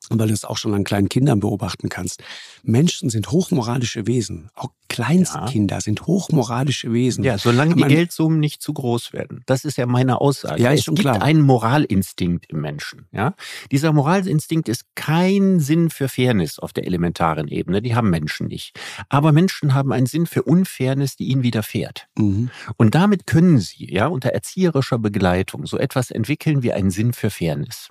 [0.10, 2.24] weil du es auch schon an kleinen Kindern beobachten kannst.
[2.64, 4.50] Menschen sind hochmoralische Wesen.
[4.56, 7.24] Auch Kleinstkinder sind hochmoralische Wesen.
[7.24, 9.44] Ja, solange die Man- Geldsummen nicht zu groß werden.
[9.46, 10.62] Das ist ja meine Aussage.
[10.62, 11.22] Ja, ist es schon gibt klar.
[11.22, 13.06] einen Moralinstinkt im Menschen.
[13.12, 13.34] Ja?
[13.72, 17.82] Dieser Moralinstinkt ist kein Sinn für Fairness auf der elementaren Ebene.
[17.82, 18.80] Die haben Menschen nicht.
[19.10, 22.08] Aber Menschen haben einen Sinn für Unfairness, die ihnen widerfährt.
[22.18, 22.50] Mhm.
[22.78, 27.30] Und damit können sie, ja, unter erzieherischer Begleitung so etwas entwickeln wie einen Sinn für
[27.30, 27.90] Fairness.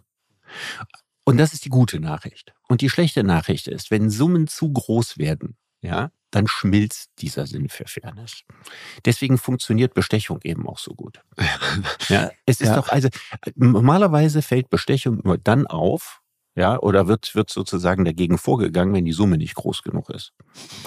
[1.29, 2.55] Und das ist die gute Nachricht.
[2.69, 7.69] Und die schlechte Nachricht ist, wenn Summen zu groß werden, ja, dann schmilzt dieser Sinn
[7.69, 8.43] für Fairness.
[9.05, 11.21] Deswegen funktioniert Bestechung eben auch so gut.
[12.09, 12.77] Ja, es ist Ja.
[12.77, 13.09] doch, also,
[13.57, 16.21] normalerweise fällt Bestechung nur dann auf,
[16.57, 20.33] ja, oder wird, wird sozusagen dagegen vorgegangen, wenn die Summe nicht groß genug ist.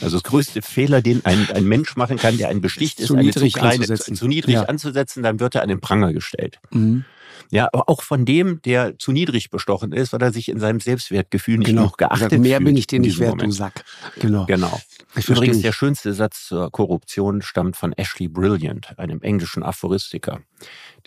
[0.01, 3.13] Also das größte Fehler, den ein, ein Mensch machen kann, der einen besticht, ist, Zu
[3.15, 4.15] eine niedrig zu kleine, anzusetzen.
[4.15, 4.63] zu niedrig Ja.
[4.63, 6.59] anzusetzen, dann wird er an den Pranger gestellt.
[6.71, 7.05] Mhm.
[7.51, 10.79] Ja, aber auch von dem, der zu niedrig bestochen ist, weil er sich in seinem
[10.79, 11.81] Selbstwertgefühl nicht Genau.
[11.83, 13.53] genug geachtet Mehr fühlt bin ich dir nicht wert, du Moment.
[13.53, 13.85] Sack.
[14.19, 14.45] Genau.
[14.45, 14.79] Genau.
[15.15, 15.63] Ich Übrigens, dich.
[15.65, 20.41] der schönste Satz zur Korruption stammt von Ashley Brilliant, einem englischen Aphoristiker,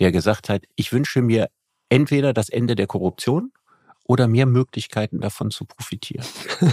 [0.00, 1.48] der gesagt hat, ich wünsche mir
[1.88, 3.52] entweder das Ende der Korruption
[4.04, 6.26] oder mehr Möglichkeiten davon zu profitieren.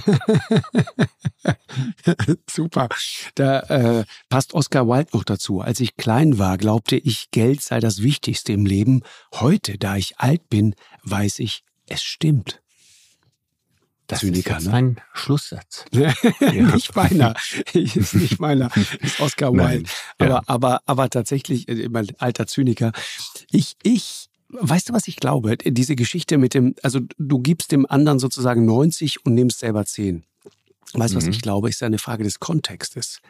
[2.50, 2.90] Super.
[3.36, 5.62] Da äh, passt Oscar Wilde noch dazu.
[5.62, 9.04] Als ich klein war, glaubte ich, Geld sei das Wichtigste im Leben.
[9.36, 12.62] Heute, da ich alt bin, weiß ich, es stimmt.
[14.10, 14.74] Das Zyniker, ist jetzt ne?
[14.74, 15.86] ein Schlusssatz.
[15.92, 17.36] nicht meiner.
[17.74, 18.72] ist nicht meiner.
[19.02, 19.54] Ist Oscar.
[19.54, 19.88] Wilde.
[20.20, 20.26] Ja.
[20.26, 22.92] Aber, aber, aber tatsächlich, äh, mein alter Zyniker.
[23.52, 25.58] Ich, ich, weißt du, was ich glaube?
[25.58, 30.24] Diese Geschichte mit dem, also du gibst dem anderen sozusagen 90 und nimmst selber 10.
[30.94, 31.32] Weißt du, was Mhm.
[31.32, 31.70] ich glaube?
[31.70, 33.22] Ist eine Frage des Kontextes.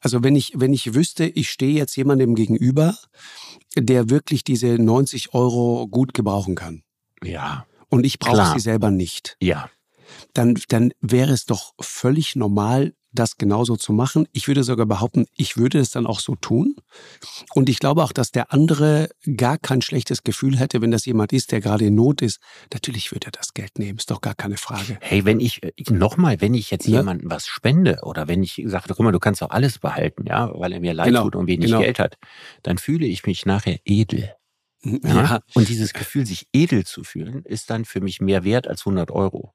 [0.00, 2.96] Also wenn ich, wenn ich wüsste, ich stehe jetzt jemandem gegenüber,
[3.76, 6.82] der wirklich diese 90 Euro gut gebrauchen kann.
[7.22, 9.68] Ja, Und ich brauche sie selber nicht ja.
[10.32, 14.26] Dann, dann wäre es doch völlig normal, das genauso zu machen.
[14.32, 16.74] Ich würde sogar behaupten, ich würde es dann auch so tun.
[17.54, 21.32] Und ich glaube auch, dass der andere gar kein schlechtes Gefühl hätte, wenn das jemand
[21.32, 22.40] ist, der gerade in Not ist.
[22.72, 24.98] Natürlich würde er das Geld nehmen, ist doch gar keine Frage.
[25.00, 25.60] Hey, wenn ich,
[25.90, 26.96] nochmal, wenn ich jetzt Ne?
[26.96, 30.50] jemandem was spende oder wenn ich sage, guck mal, du kannst doch alles behalten, ja,
[30.58, 31.80] weil er mir leid Genau, tut und wenig genau.
[31.80, 32.16] Geld hat,
[32.64, 34.34] dann fühle ich mich nachher edel.
[34.84, 35.40] Ja.
[35.54, 39.10] Und dieses Gefühl, sich edel zu fühlen, ist dann für mich mehr wert als 100
[39.10, 39.52] Euro.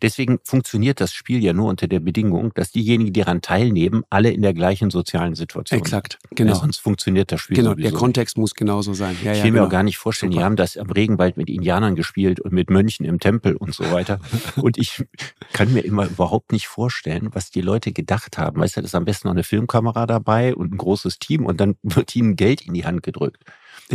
[0.00, 4.30] Deswegen funktioniert das Spiel ja nur unter der Bedingung, dass diejenigen, die daran teilnehmen, alle
[4.30, 6.52] in der gleichen sozialen Situation Exakt, genau.
[6.52, 9.16] Ja, sonst funktioniert das Spiel Genau, sowieso der Kontext muss genauso sein.
[9.22, 9.66] Ja, ich ja, will mir genau.
[9.66, 10.46] auch gar nicht vorstellen, die Super.
[10.46, 14.20] haben das am Regenwald mit Indianern gespielt und mit Mönchen im Tempel und so weiter.
[14.56, 15.04] und ich
[15.52, 18.60] kann mir immer überhaupt nicht vorstellen, was die Leute gedacht haben.
[18.60, 21.60] Weißt du, da ist am besten noch eine Filmkamera dabei und ein großes Team und
[21.60, 23.44] dann wird ihnen Geld in die Hand gedrückt.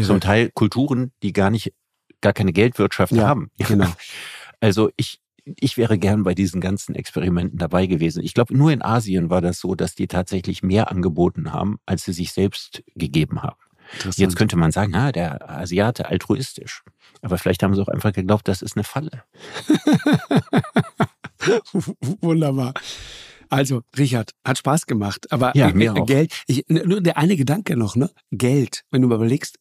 [0.01, 1.73] Zum Teil Kulturen, die gar nicht,
[2.21, 3.49] gar keine Geldwirtschaft Ja, haben.
[3.57, 3.91] genau.
[4.59, 8.23] Also ich, ich wäre gern bei diesen ganzen Experimenten dabei gewesen.
[8.23, 12.05] Ich glaube, nur in Asien war das so, dass die tatsächlich mehr angeboten haben, als
[12.05, 13.57] sie sich selbst gegeben haben.
[14.15, 16.83] Jetzt könnte man sagen, ah, der Asiate altruistisch.
[17.21, 19.23] Aber vielleicht haben sie auch einfach geglaubt, das ist eine Falle.
[22.21, 22.73] Wunderbar.
[23.49, 25.31] Also, Richard, hat Spaß gemacht.
[25.31, 26.05] Aber Ja, mir auch.
[26.05, 28.09] Geld, ich, nur der eine Gedanke noch, ne?
[28.31, 28.83] Geld.
[28.89, 29.59] Wenn du mal überlegst,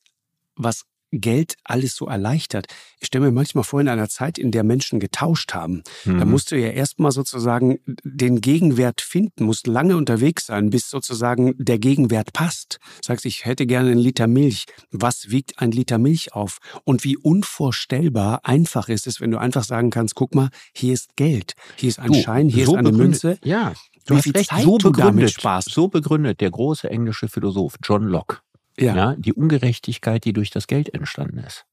[0.57, 0.83] was
[1.17, 2.67] Geld alles so erleichtert.
[2.99, 6.29] Ich stelle mir manchmal vor, in einer Zeit, in der Menschen getauscht haben, da Mhm.
[6.29, 11.79] musst du ja erstmal sozusagen den Gegenwert finden, musst lange unterwegs sein, bis sozusagen der
[11.79, 12.79] Gegenwert passt.
[13.01, 14.65] Sagst, ich hätte gerne einen Liter Milch.
[14.91, 16.59] Was wiegt ein Liter Milch auf?
[16.83, 21.15] Und wie unvorstellbar einfach ist es, wenn du einfach sagen kannst, guck mal, hier ist
[21.17, 23.39] Geld, hier ist ein Du, Schein, hier so ist eine Münze.
[23.45, 25.37] Ja, Wie du hast viel recht, Zeit so begründet,
[25.69, 28.39] so begründet der große englische Philosoph John Locke.
[28.79, 28.95] Ja.
[28.97, 31.67] Ja, die Ungerechtigkeit, die durch das Geld entstanden ist.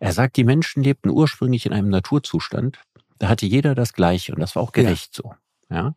[0.00, 2.78] Er sagt, die Menschen lebten ursprünglich in einem Naturzustand.
[3.18, 4.82] Da hatte jeder das Gleiche und das war auch Ja.
[4.84, 5.34] gerecht so.
[5.70, 5.94] Ja.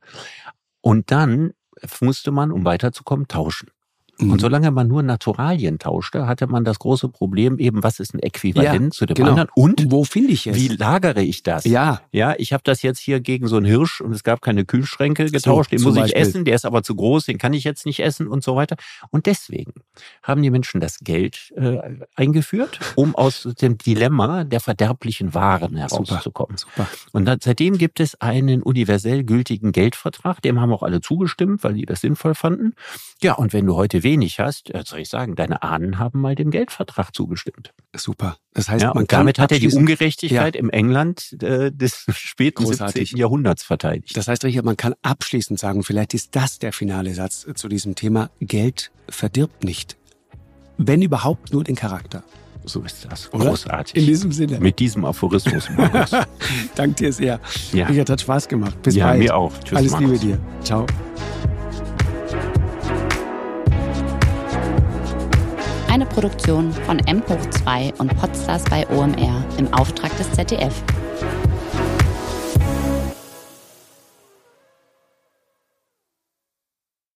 [0.81, 1.53] Und dann
[2.01, 3.69] musste man, um weiterzukommen, tauschen.
[4.21, 4.31] Mhm.
[4.33, 8.19] Und solange man nur Naturalien tauschte, hatte man das große Problem eben, was ist ein
[8.19, 9.29] Äquivalent zu dem genau.
[9.29, 10.55] anderen und Wo finde ich es?
[10.55, 11.65] wie lagere ich das?
[11.65, 14.65] Ja, Ja, ich habe das jetzt hier gegen so einen Hirsch und es gab keine
[14.65, 16.21] Kühlschränke getauscht, den zum muss ich Beispiel.
[16.21, 18.75] essen, der ist aber zu groß, den kann ich jetzt nicht essen und so weiter.
[19.09, 19.73] Und deswegen
[20.23, 21.79] haben die Menschen das Geld äh,
[22.15, 26.57] eingeführt, um aus dem Dilemma der verderblichen Waren herauszukommen.
[26.57, 26.87] super.
[27.11, 31.73] Und dann, seitdem gibt es einen universell gültigen Geldvertrag, dem haben auch alle zugestimmt, weil
[31.73, 32.73] die das sinnvoll fanden.
[33.21, 36.35] Ja, und wenn du heute wenig hast, äh, soll ich sagen, deine Ahnen haben mal
[36.35, 37.73] dem Geldvertrag zugestimmt.
[37.95, 38.37] Super.
[38.53, 42.63] Das heißt, Ja, man kann damit hat er die Ungerechtigkeit im England äh, des späten
[42.65, 43.09] Großartig.
[43.09, 43.17] 17.
[43.19, 44.17] Jahrhunderts verteidigt.
[44.17, 47.95] Das heißt, Richard, man kann abschließend sagen, vielleicht ist das der finale Satz zu diesem
[47.95, 48.29] Thema.
[48.41, 49.97] Geld verdirbt nicht.
[50.77, 52.23] Wenn überhaupt nur den Charakter.
[52.65, 53.31] so ist das.
[53.33, 53.45] Oder?
[53.49, 53.95] Großartig.
[53.95, 54.59] In diesem Sinne.
[54.59, 55.69] Mit diesem Aphorismus.
[55.77, 56.11] Markus.
[56.75, 57.39] Dank dir sehr.
[57.71, 57.85] Ja.
[57.87, 58.81] Richard, hat Spaß gemacht.
[58.81, 59.19] Bis ja, bald.
[59.19, 59.53] mir auch.
[59.63, 60.09] Tschüss, Alles Markus.
[60.23, 60.39] Liebe dir.
[60.63, 60.85] Ciao.
[65.91, 70.81] Eine Produktion von M hoch 2 und Podstars bei OMR im Auftrag des ZDF.